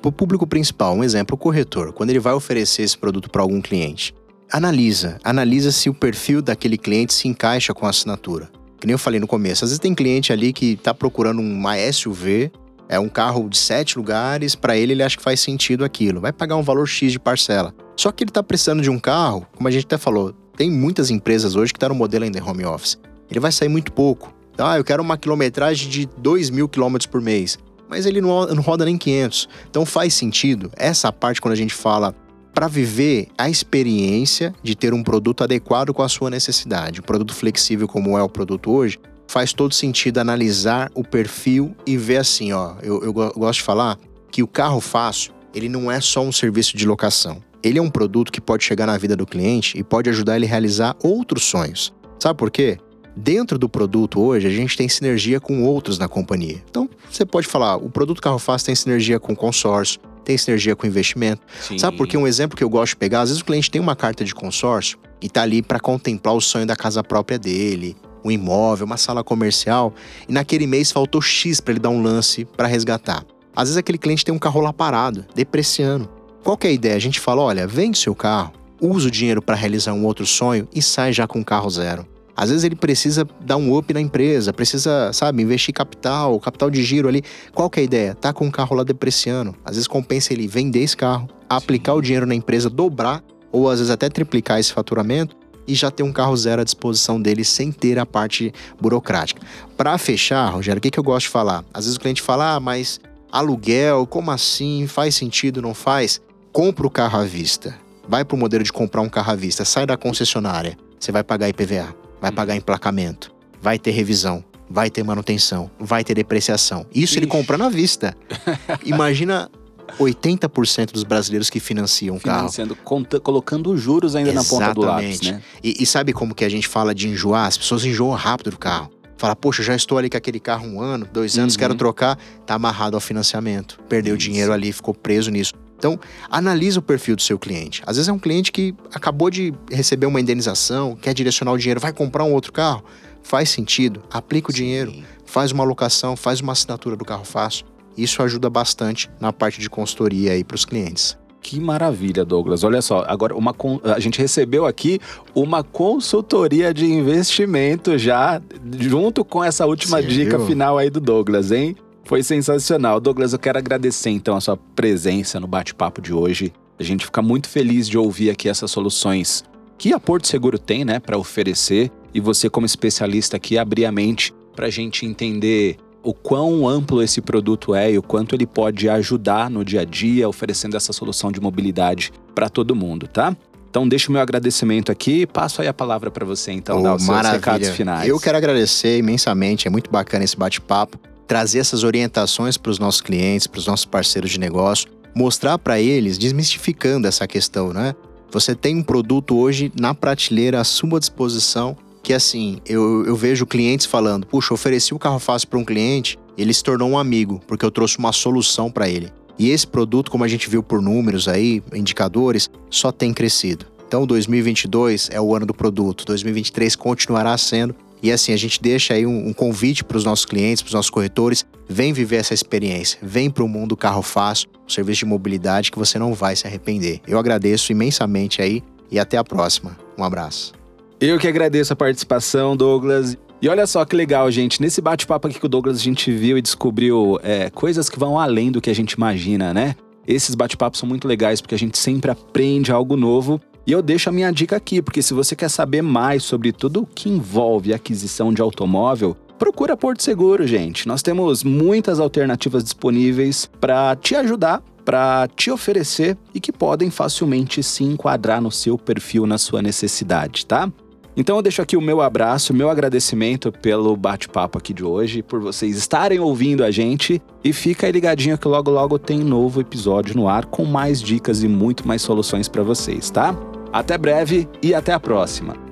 para 0.00 0.08
o 0.08 0.12
público 0.12 0.46
principal, 0.46 0.94
um 0.94 1.04
exemplo, 1.04 1.34
o 1.34 1.38
corretor, 1.38 1.92
quando 1.92 2.08
ele 2.10 2.18
vai 2.18 2.32
oferecer 2.32 2.82
esse 2.82 2.96
produto 2.96 3.28
para 3.28 3.42
algum 3.42 3.60
cliente 3.60 4.14
analisa. 4.50 5.18
Analisa 5.22 5.72
se 5.72 5.88
o 5.88 5.94
perfil 5.94 6.42
daquele 6.42 6.76
cliente 6.76 7.14
se 7.14 7.28
encaixa 7.28 7.72
com 7.72 7.86
a 7.86 7.90
assinatura. 7.90 8.50
Que 8.78 8.86
nem 8.86 8.92
eu 8.92 8.98
falei 8.98 9.20
no 9.20 9.26
começo, 9.26 9.64
às 9.64 9.70
vezes 9.70 9.78
tem 9.78 9.94
cliente 9.94 10.32
ali 10.32 10.52
que 10.52 10.72
está 10.72 10.94
procurando 10.94 11.40
uma 11.40 11.76
SUV, 11.92 12.50
é 12.88 12.98
um 12.98 13.08
carro 13.08 13.48
de 13.48 13.58
sete 13.58 13.98
lugares, 13.98 14.54
para 14.54 14.76
ele 14.76 14.92
ele 14.92 15.02
acha 15.02 15.16
que 15.16 15.22
faz 15.22 15.38
sentido 15.40 15.84
aquilo, 15.84 16.20
vai 16.20 16.32
pagar 16.32 16.56
um 16.56 16.62
valor 16.62 16.86
X 16.86 17.12
de 17.12 17.18
parcela. 17.18 17.74
Só 17.96 18.10
que 18.10 18.24
ele 18.24 18.30
está 18.30 18.42
precisando 18.42 18.82
de 18.82 18.88
um 18.88 18.98
carro, 18.98 19.46
como 19.54 19.68
a 19.68 19.70
gente 19.70 19.84
até 19.84 19.98
falou, 19.98 20.32
tem 20.56 20.70
muitas 20.70 21.10
empresas 21.10 21.54
hoje 21.56 21.72
que 21.72 21.76
estão 21.76 21.90
tá 21.90 21.94
no 21.94 21.98
modelo 21.98 22.24
ainda 22.24 22.42
home 22.42 22.64
office. 22.64 22.98
Ele 23.30 23.38
vai 23.38 23.52
sair 23.52 23.68
muito 23.68 23.92
pouco. 23.92 24.34
Ah, 24.58 24.76
eu 24.76 24.84
quero 24.84 25.02
uma 25.02 25.16
quilometragem 25.16 25.88
de 25.88 26.06
2 26.18 26.50
mil 26.50 26.68
quilômetros 26.68 27.06
por 27.06 27.20
mês. 27.20 27.58
Mas 27.88 28.06
ele 28.06 28.20
não, 28.20 28.46
não 28.46 28.62
roda 28.62 28.84
nem 28.84 28.96
500. 28.96 29.48
Então 29.68 29.86
faz 29.86 30.14
sentido. 30.14 30.70
Essa 30.76 31.12
parte, 31.12 31.40
quando 31.40 31.52
a 31.52 31.56
gente 31.56 31.74
fala 31.74 32.14
para 32.54 32.68
viver 32.68 33.28
a 33.38 33.48
experiência 33.48 34.54
de 34.62 34.74
ter 34.74 34.92
um 34.92 35.02
produto 35.02 35.44
adequado 35.44 35.92
com 35.92 36.02
a 36.02 36.08
sua 36.08 36.30
necessidade. 36.30 37.00
Um 37.00 37.04
produto 37.04 37.34
flexível 37.34 37.86
como 37.86 38.18
é 38.18 38.22
o 38.22 38.28
produto 38.28 38.70
hoje, 38.70 38.98
faz 39.28 39.52
todo 39.52 39.72
sentido 39.72 40.18
analisar 40.18 40.90
o 40.94 41.04
perfil 41.04 41.74
e 41.86 41.96
ver 41.96 42.18
assim, 42.18 42.52
ó, 42.52 42.74
eu, 42.82 43.02
eu 43.02 43.12
gosto 43.12 43.58
de 43.58 43.62
falar 43.62 43.98
que 44.30 44.42
o 44.42 44.46
carro 44.46 44.80
fácil, 44.80 45.32
ele 45.54 45.68
não 45.68 45.90
é 45.90 46.00
só 46.00 46.22
um 46.22 46.32
serviço 46.32 46.76
de 46.76 46.86
locação. 46.86 47.42
Ele 47.62 47.78
é 47.78 47.82
um 47.82 47.90
produto 47.90 48.32
que 48.32 48.40
pode 48.40 48.64
chegar 48.64 48.86
na 48.86 48.96
vida 48.96 49.14
do 49.14 49.26
cliente 49.26 49.78
e 49.78 49.84
pode 49.84 50.08
ajudar 50.08 50.36
ele 50.36 50.46
a 50.46 50.48
realizar 50.48 50.96
outros 51.02 51.44
sonhos. 51.44 51.92
Sabe 52.18 52.38
por 52.38 52.50
quê? 52.50 52.78
Dentro 53.16 53.58
do 53.58 53.68
produto 53.68 54.20
hoje, 54.20 54.46
a 54.46 54.50
gente 54.50 54.76
tem 54.76 54.88
sinergia 54.88 55.40
com 55.40 55.64
outros 55.64 55.98
na 55.98 56.08
companhia. 56.08 56.62
Então, 56.70 56.88
você 57.10 57.26
pode 57.26 57.46
falar, 57.46 57.76
o 57.76 57.90
produto 57.90 58.22
Carro 58.22 58.38
Fácil 58.38 58.66
tem 58.66 58.74
sinergia 58.74 59.18
com 59.18 59.34
consórcio, 59.34 60.00
tem 60.24 60.38
sinergia 60.38 60.76
com 60.76 60.86
investimento. 60.86 61.42
Sim. 61.60 61.78
Sabe 61.78 61.96
por 61.96 62.06
que 62.06 62.16
um 62.16 62.26
exemplo 62.26 62.56
que 62.56 62.62
eu 62.62 62.70
gosto 62.70 62.90
de 62.90 62.96
pegar? 62.96 63.22
Às 63.22 63.30
vezes 63.30 63.42
o 63.42 63.44
cliente 63.44 63.70
tem 63.70 63.80
uma 63.80 63.96
carta 63.96 64.24
de 64.24 64.34
consórcio 64.34 64.98
e 65.20 65.26
está 65.26 65.42
ali 65.42 65.60
para 65.60 65.80
contemplar 65.80 66.34
o 66.34 66.40
sonho 66.40 66.66
da 66.66 66.76
casa 66.76 67.02
própria 67.02 67.38
dele, 67.38 67.96
um 68.24 68.30
imóvel, 68.30 68.86
uma 68.86 68.96
sala 68.96 69.24
comercial, 69.24 69.92
e 70.28 70.32
naquele 70.32 70.66
mês 70.66 70.92
faltou 70.92 71.20
X 71.20 71.60
para 71.60 71.72
ele 71.72 71.80
dar 71.80 71.90
um 71.90 72.02
lance 72.02 72.44
para 72.44 72.68
resgatar. 72.68 73.24
Às 73.54 73.68
vezes 73.68 73.76
aquele 73.76 73.98
cliente 73.98 74.24
tem 74.24 74.34
um 74.34 74.38
carro 74.38 74.60
lá 74.60 74.72
parado, 74.72 75.26
depreciando. 75.34 76.08
Qual 76.42 76.58
é 76.62 76.68
a 76.68 76.72
ideia? 76.72 76.96
A 76.96 77.00
gente 77.00 77.20
fala, 77.20 77.42
olha, 77.42 77.66
vende 77.66 77.98
seu 77.98 78.14
carro, 78.14 78.52
usa 78.80 79.08
o 79.08 79.10
dinheiro 79.10 79.42
para 79.42 79.56
realizar 79.56 79.92
um 79.92 80.06
outro 80.06 80.24
sonho 80.24 80.68
e 80.74 80.80
sai 80.80 81.12
já 81.12 81.26
com 81.26 81.40
um 81.40 81.44
carro 81.44 81.68
zero. 81.68 82.06
Às 82.40 82.48
vezes 82.48 82.64
ele 82.64 82.74
precisa 82.74 83.28
dar 83.38 83.58
um 83.58 83.76
up 83.76 83.92
na 83.92 84.00
empresa, 84.00 84.50
precisa, 84.50 85.12
sabe, 85.12 85.42
investir 85.42 85.74
capital, 85.74 86.40
capital 86.40 86.70
de 86.70 86.82
giro 86.82 87.06
ali. 87.06 87.22
Qual 87.52 87.70
é 87.76 87.80
a 87.80 87.82
ideia? 87.82 88.14
Tá 88.14 88.32
com 88.32 88.46
um 88.46 88.50
carro 88.50 88.74
lá 88.74 88.82
depreciando. 88.82 89.54
Às 89.62 89.72
vezes 89.72 89.86
compensa 89.86 90.32
ele 90.32 90.48
vender 90.48 90.80
esse 90.80 90.96
carro, 90.96 91.28
aplicar 91.46 91.92
o 91.92 92.00
dinheiro 92.00 92.24
na 92.24 92.34
empresa, 92.34 92.70
dobrar 92.70 93.22
ou 93.52 93.68
às 93.68 93.78
vezes 93.78 93.90
até 93.90 94.08
triplicar 94.08 94.58
esse 94.58 94.72
faturamento 94.72 95.36
e 95.68 95.74
já 95.74 95.90
ter 95.90 96.02
um 96.02 96.10
carro 96.10 96.34
zero 96.34 96.62
à 96.62 96.64
disposição 96.64 97.20
dele 97.20 97.44
sem 97.44 97.70
ter 97.70 97.98
a 97.98 98.06
parte 98.06 98.54
burocrática. 98.80 99.42
Para 99.76 99.98
fechar, 99.98 100.48
Rogério, 100.48 100.78
o 100.78 100.80
que, 100.80 100.90
que 100.90 100.98
eu 100.98 101.04
gosto 101.04 101.26
de 101.26 101.32
falar? 101.32 101.62
Às 101.74 101.84
vezes 101.84 101.98
o 101.98 102.00
cliente 102.00 102.22
fala, 102.22 102.54
ah, 102.54 102.60
mas 102.60 102.98
aluguel, 103.30 104.06
como 104.06 104.30
assim? 104.30 104.86
Faz 104.86 105.14
sentido, 105.14 105.60
não 105.60 105.74
faz? 105.74 106.22
Compra 106.54 106.86
o 106.86 106.90
carro 106.90 107.20
à 107.20 107.24
vista. 107.24 107.76
Vai 108.08 108.24
para 108.24 108.34
o 108.34 108.38
modelo 108.38 108.64
de 108.64 108.72
comprar 108.72 109.02
um 109.02 109.10
carro 109.10 109.30
à 109.30 109.36
vista, 109.36 109.62
sai 109.66 109.84
da 109.84 109.98
concessionária. 109.98 110.78
Você 110.98 111.12
vai 111.12 111.22
pagar 111.22 111.46
IPVA 111.46 112.00
vai 112.20 112.30
pagar 112.30 112.56
emplacamento, 112.56 113.32
vai 113.60 113.78
ter 113.78 113.90
revisão, 113.90 114.44
vai 114.68 114.90
ter 114.90 115.02
manutenção, 115.02 115.70
vai 115.78 116.04
ter 116.04 116.14
depreciação. 116.14 116.86
Isso 116.94 117.14
Ixi. 117.14 117.18
ele 117.18 117.26
comprando 117.26 117.62
à 117.62 117.68
vista. 117.68 118.16
Imagina 118.84 119.50
80% 119.98 120.92
dos 120.92 121.02
brasileiros 121.02 121.50
que 121.50 121.58
financiam 121.58 122.16
o 122.16 122.20
carro. 122.20 122.48
Conta, 122.84 123.18
colocando 123.18 123.76
juros 123.76 124.14
ainda 124.14 124.30
Exatamente. 124.30 124.60
na 124.60 124.66
ponta 124.68 124.74
do 124.74 124.86
lápis, 124.86 125.20
né? 125.22 125.42
E, 125.62 125.82
e, 125.82 125.86
sabe 125.86 126.12
como 126.12 126.34
que 126.34 126.44
a 126.44 126.48
gente 126.48 126.68
fala 126.68 126.94
de 126.94 127.08
enjoar? 127.08 127.46
As 127.46 127.56
pessoas 127.56 127.84
enjoam 127.84 128.14
rápido 128.14 128.50
do 128.50 128.58
carro. 128.58 128.90
Fala, 129.16 129.36
poxa, 129.36 129.62
já 129.62 129.74
estou 129.74 129.98
ali 129.98 130.08
com 130.08 130.16
aquele 130.16 130.40
carro 130.40 130.66
um 130.66 130.80
ano, 130.80 131.06
dois 131.12 131.36
anos, 131.36 131.54
uhum. 131.54 131.58
quero 131.58 131.74
trocar. 131.74 132.16
Tá 132.46 132.54
amarrado 132.54 132.96
ao 132.96 133.00
financiamento. 133.00 133.78
Perdeu 133.88 134.16
Isso. 134.16 134.26
dinheiro 134.26 134.52
ali, 134.52 134.72
ficou 134.72 134.94
preso 134.94 135.30
nisso. 135.30 135.52
Então, 135.80 135.98
analisa 136.30 136.78
o 136.78 136.82
perfil 136.82 137.16
do 137.16 137.22
seu 137.22 137.38
cliente. 137.38 137.82
Às 137.86 137.96
vezes 137.96 138.08
é 138.08 138.12
um 138.12 138.18
cliente 138.18 138.52
que 138.52 138.74
acabou 138.92 139.30
de 139.30 139.54
receber 139.70 140.04
uma 140.04 140.20
indenização, 140.20 140.94
quer 140.94 141.14
direcionar 141.14 141.52
o 141.52 141.58
dinheiro, 141.58 141.80
vai 141.80 141.90
comprar 141.90 142.22
um 142.22 142.34
outro 142.34 142.52
carro. 142.52 142.84
Faz 143.22 143.48
sentido, 143.48 144.02
aplica 144.10 144.50
o 144.50 144.54
dinheiro, 144.54 144.92
faz 145.24 145.52
uma 145.52 145.64
alocação, 145.64 146.16
faz 146.16 146.40
uma 146.40 146.52
assinatura 146.52 146.96
do 146.96 147.04
carro 147.04 147.24
fácil. 147.24 147.64
Isso 147.96 148.22
ajuda 148.22 148.50
bastante 148.50 149.10
na 149.18 149.32
parte 149.32 149.58
de 149.58 149.70
consultoria 149.70 150.32
aí 150.32 150.44
para 150.44 150.54
os 150.54 150.66
clientes. 150.66 151.18
Que 151.42 151.58
maravilha, 151.58 152.24
Douglas. 152.24 152.62
Olha 152.62 152.82
só, 152.82 153.02
agora 153.08 153.34
uma, 153.34 153.54
a 153.94 153.98
gente 153.98 154.18
recebeu 154.18 154.66
aqui 154.66 155.00
uma 155.34 155.64
consultoria 155.64 156.74
de 156.74 156.84
investimento 156.84 157.96
já, 157.96 158.40
junto 158.78 159.24
com 159.24 159.42
essa 159.42 159.64
última 159.64 160.02
dica 160.02 160.36
viu? 160.36 160.46
final 160.46 160.76
aí 160.76 160.90
do 160.90 161.00
Douglas, 161.00 161.50
hein? 161.50 161.74
Foi 162.04 162.22
sensacional. 162.22 163.00
Douglas, 163.00 163.32
eu 163.32 163.38
quero 163.38 163.58
agradecer 163.58 164.10
então 164.10 164.36
a 164.36 164.40
sua 164.40 164.56
presença 164.56 165.38
no 165.38 165.46
bate-papo 165.46 166.00
de 166.00 166.12
hoje. 166.12 166.52
A 166.78 166.82
gente 166.82 167.04
fica 167.04 167.22
muito 167.22 167.48
feliz 167.48 167.88
de 167.88 167.98
ouvir 167.98 168.30
aqui 168.30 168.48
essas 168.48 168.70
soluções 168.70 169.44
que 169.78 169.92
a 169.92 170.00
Porto 170.00 170.26
Seguro 170.26 170.58
tem, 170.58 170.84
né, 170.84 170.98
para 170.98 171.16
oferecer 171.16 171.90
e 172.12 172.20
você 172.20 172.50
como 172.50 172.66
especialista 172.66 173.36
aqui 173.36 173.56
abrir 173.56 173.86
a 173.86 173.92
mente 173.92 174.34
para 174.54 174.66
a 174.66 174.70
gente 174.70 175.06
entender 175.06 175.76
o 176.02 176.12
quão 176.12 176.68
amplo 176.68 177.02
esse 177.02 177.20
produto 177.20 177.74
é 177.74 177.92
e 177.92 177.98
o 177.98 178.02
quanto 178.02 178.34
ele 178.34 178.46
pode 178.46 178.88
ajudar 178.88 179.50
no 179.50 179.64
dia 179.64 179.82
a 179.82 179.84
dia, 179.84 180.28
oferecendo 180.28 180.76
essa 180.76 180.92
solução 180.92 181.30
de 181.30 181.40
mobilidade 181.40 182.12
para 182.34 182.48
todo 182.48 182.74
mundo, 182.74 183.06
tá? 183.06 183.36
Então 183.68 183.88
deixa 183.88 184.08
o 184.08 184.12
meu 184.12 184.20
agradecimento 184.20 184.90
aqui 184.90 185.22
e 185.22 185.26
passo 185.26 185.62
aí 185.62 185.68
a 185.68 185.74
palavra 185.74 186.10
para 186.10 186.26
você 186.26 186.50
então, 186.50 186.80
oh, 186.80 186.82
dar 186.82 186.96
os 186.96 187.02
seus 187.04 187.28
recados 187.28 187.68
finais. 187.68 188.08
Eu 188.08 188.18
quero 188.18 188.36
agradecer 188.36 188.98
imensamente, 188.98 189.68
é 189.68 189.70
muito 189.70 189.90
bacana 189.90 190.24
esse 190.24 190.36
bate-papo 190.36 190.98
trazer 191.30 191.60
essas 191.60 191.84
orientações 191.84 192.56
para 192.56 192.72
os 192.72 192.80
nossos 192.80 193.00
clientes, 193.00 193.46
para 193.46 193.60
os 193.60 193.66
nossos 193.68 193.86
parceiros 193.86 194.32
de 194.32 194.40
negócio, 194.40 194.88
mostrar 195.14 195.58
para 195.58 195.80
eles, 195.80 196.18
desmistificando 196.18 197.06
essa 197.06 197.24
questão, 197.24 197.72
né? 197.72 197.94
Você 198.32 198.52
tem 198.52 198.74
um 198.74 198.82
produto 198.82 199.38
hoje 199.38 199.70
na 199.78 199.94
prateleira 199.94 200.60
à 200.60 200.64
sua 200.64 200.98
disposição 200.98 201.76
que 202.02 202.12
assim, 202.12 202.58
eu, 202.66 203.06
eu 203.06 203.14
vejo 203.14 203.46
clientes 203.46 203.86
falando: 203.86 204.26
puxa, 204.26 204.52
ofereci 204.52 204.92
o 204.92 204.98
carro 204.98 205.20
fácil 205.20 205.46
para 205.46 205.60
um 205.60 205.64
cliente, 205.64 206.18
ele 206.36 206.52
se 206.52 206.64
tornou 206.64 206.90
um 206.90 206.98
amigo, 206.98 207.40
porque 207.46 207.64
eu 207.64 207.70
trouxe 207.70 207.96
uma 207.98 208.10
solução 208.10 208.68
para 208.68 208.88
ele. 208.88 209.12
E 209.38 209.50
esse 209.50 209.68
produto, 209.68 210.10
como 210.10 210.24
a 210.24 210.28
gente 210.28 210.50
viu 210.50 210.64
por 210.64 210.82
números 210.82 211.28
aí, 211.28 211.62
indicadores, 211.72 212.50
só 212.68 212.90
tem 212.90 213.14
crescido. 213.14 213.66
Então, 213.86 214.04
2022 214.04 215.08
é 215.12 215.20
o 215.20 215.32
ano 215.36 215.46
do 215.46 215.54
produto, 215.54 216.04
2023 216.06 216.74
continuará 216.74 217.38
sendo 217.38 217.76
e 218.02 218.10
assim, 218.10 218.32
a 218.32 218.36
gente 218.36 218.60
deixa 218.60 218.94
aí 218.94 219.06
um, 219.06 219.28
um 219.28 219.32
convite 219.32 219.84
para 219.84 219.96
os 219.96 220.04
nossos 220.04 220.24
clientes, 220.24 220.62
para 220.62 220.68
os 220.68 220.74
nossos 220.74 220.90
corretores, 220.90 221.44
vem 221.68 221.92
viver 221.92 222.16
essa 222.16 222.34
experiência, 222.34 222.98
vem 223.02 223.30
para 223.30 223.44
o 223.44 223.48
mundo 223.48 223.76
carro 223.76 224.02
fácil, 224.02 224.48
um 224.66 224.68
serviço 224.68 225.00
de 225.00 225.06
mobilidade 225.06 225.70
que 225.70 225.78
você 225.78 225.98
não 225.98 226.14
vai 226.14 226.34
se 226.36 226.46
arrepender. 226.46 227.00
Eu 227.06 227.18
agradeço 227.18 227.72
imensamente 227.72 228.40
aí 228.40 228.62
e 228.90 228.98
até 228.98 229.16
a 229.16 229.24
próxima. 229.24 229.76
Um 229.96 230.04
abraço. 230.04 230.52
Eu 231.00 231.18
que 231.18 231.28
agradeço 231.28 231.72
a 231.72 231.76
participação, 231.76 232.56
Douglas. 232.56 233.16
E 233.40 233.48
olha 233.48 233.66
só 233.66 233.84
que 233.84 233.96
legal, 233.96 234.30
gente. 234.30 234.60
Nesse 234.60 234.82
bate-papo 234.82 235.28
aqui 235.28 235.40
com 235.40 235.46
o 235.46 235.48
Douglas, 235.48 235.78
a 235.78 235.82
gente 235.82 236.12
viu 236.12 236.36
e 236.36 236.42
descobriu 236.42 237.18
é, 237.22 237.48
coisas 237.48 237.88
que 237.88 237.98
vão 237.98 238.18
além 238.18 238.50
do 238.50 238.60
que 238.60 238.68
a 238.68 238.74
gente 238.74 238.92
imagina, 238.92 239.54
né? 239.54 239.74
Esses 240.06 240.34
bate-papos 240.34 240.78
são 240.78 240.88
muito 240.88 241.06
legais 241.06 241.40
porque 241.40 241.54
a 241.54 241.58
gente 241.58 241.78
sempre 241.78 242.10
aprende 242.10 242.72
algo 242.72 242.96
novo 242.96 243.40
e 243.66 243.72
eu 243.72 243.82
deixo 243.82 244.08
a 244.08 244.12
minha 244.12 244.30
dica 244.30 244.56
aqui, 244.56 244.80
porque 244.82 245.02
se 245.02 245.14
você 245.14 245.36
quer 245.36 245.48
saber 245.48 245.82
mais 245.82 246.22
sobre 246.24 246.52
tudo 246.52 246.82
o 246.82 246.86
que 246.86 247.08
envolve 247.08 247.72
aquisição 247.72 248.32
de 248.32 248.40
automóvel, 248.40 249.16
procura 249.38 249.76
Porto 249.76 250.02
Seguro, 250.02 250.46
gente. 250.46 250.86
Nós 250.88 251.02
temos 251.02 251.44
muitas 251.44 252.00
alternativas 252.00 252.64
disponíveis 252.64 253.50
para 253.60 253.96
te 253.96 254.14
ajudar, 254.14 254.62
para 254.84 255.28
te 255.28 255.50
oferecer 255.50 256.16
e 256.34 256.40
que 256.40 256.52
podem 256.52 256.90
facilmente 256.90 257.62
se 257.62 257.84
enquadrar 257.84 258.40
no 258.40 258.50
seu 258.50 258.76
perfil, 258.76 259.26
na 259.26 259.38
sua 259.38 259.62
necessidade, 259.62 260.46
tá? 260.46 260.70
Então 261.16 261.36
eu 261.36 261.42
deixo 261.42 261.60
aqui 261.60 261.76
o 261.76 261.80
meu 261.80 262.00
abraço, 262.00 262.54
meu 262.54 262.70
agradecimento 262.70 263.50
pelo 263.50 263.96
bate-papo 263.96 264.58
aqui 264.58 264.72
de 264.72 264.84
hoje, 264.84 265.22
por 265.22 265.40
vocês 265.40 265.76
estarem 265.76 266.20
ouvindo 266.20 266.64
a 266.64 266.70
gente 266.70 267.20
e 267.42 267.52
fica 267.52 267.86
aí 267.86 267.92
ligadinho 267.92 268.38
que 268.38 268.48
logo 268.48 268.70
logo 268.70 268.98
tem 268.98 269.18
novo 269.18 269.60
episódio 269.60 270.16
no 270.16 270.28
ar 270.28 270.46
com 270.46 270.64
mais 270.64 271.02
dicas 271.02 271.42
e 271.42 271.48
muito 271.48 271.86
mais 271.86 272.02
soluções 272.02 272.48
para 272.48 272.62
vocês, 272.62 273.10
tá? 273.10 273.36
Até 273.72 273.98
breve 273.98 274.48
e 274.62 274.74
até 274.74 274.92
a 274.92 275.00
próxima. 275.00 275.69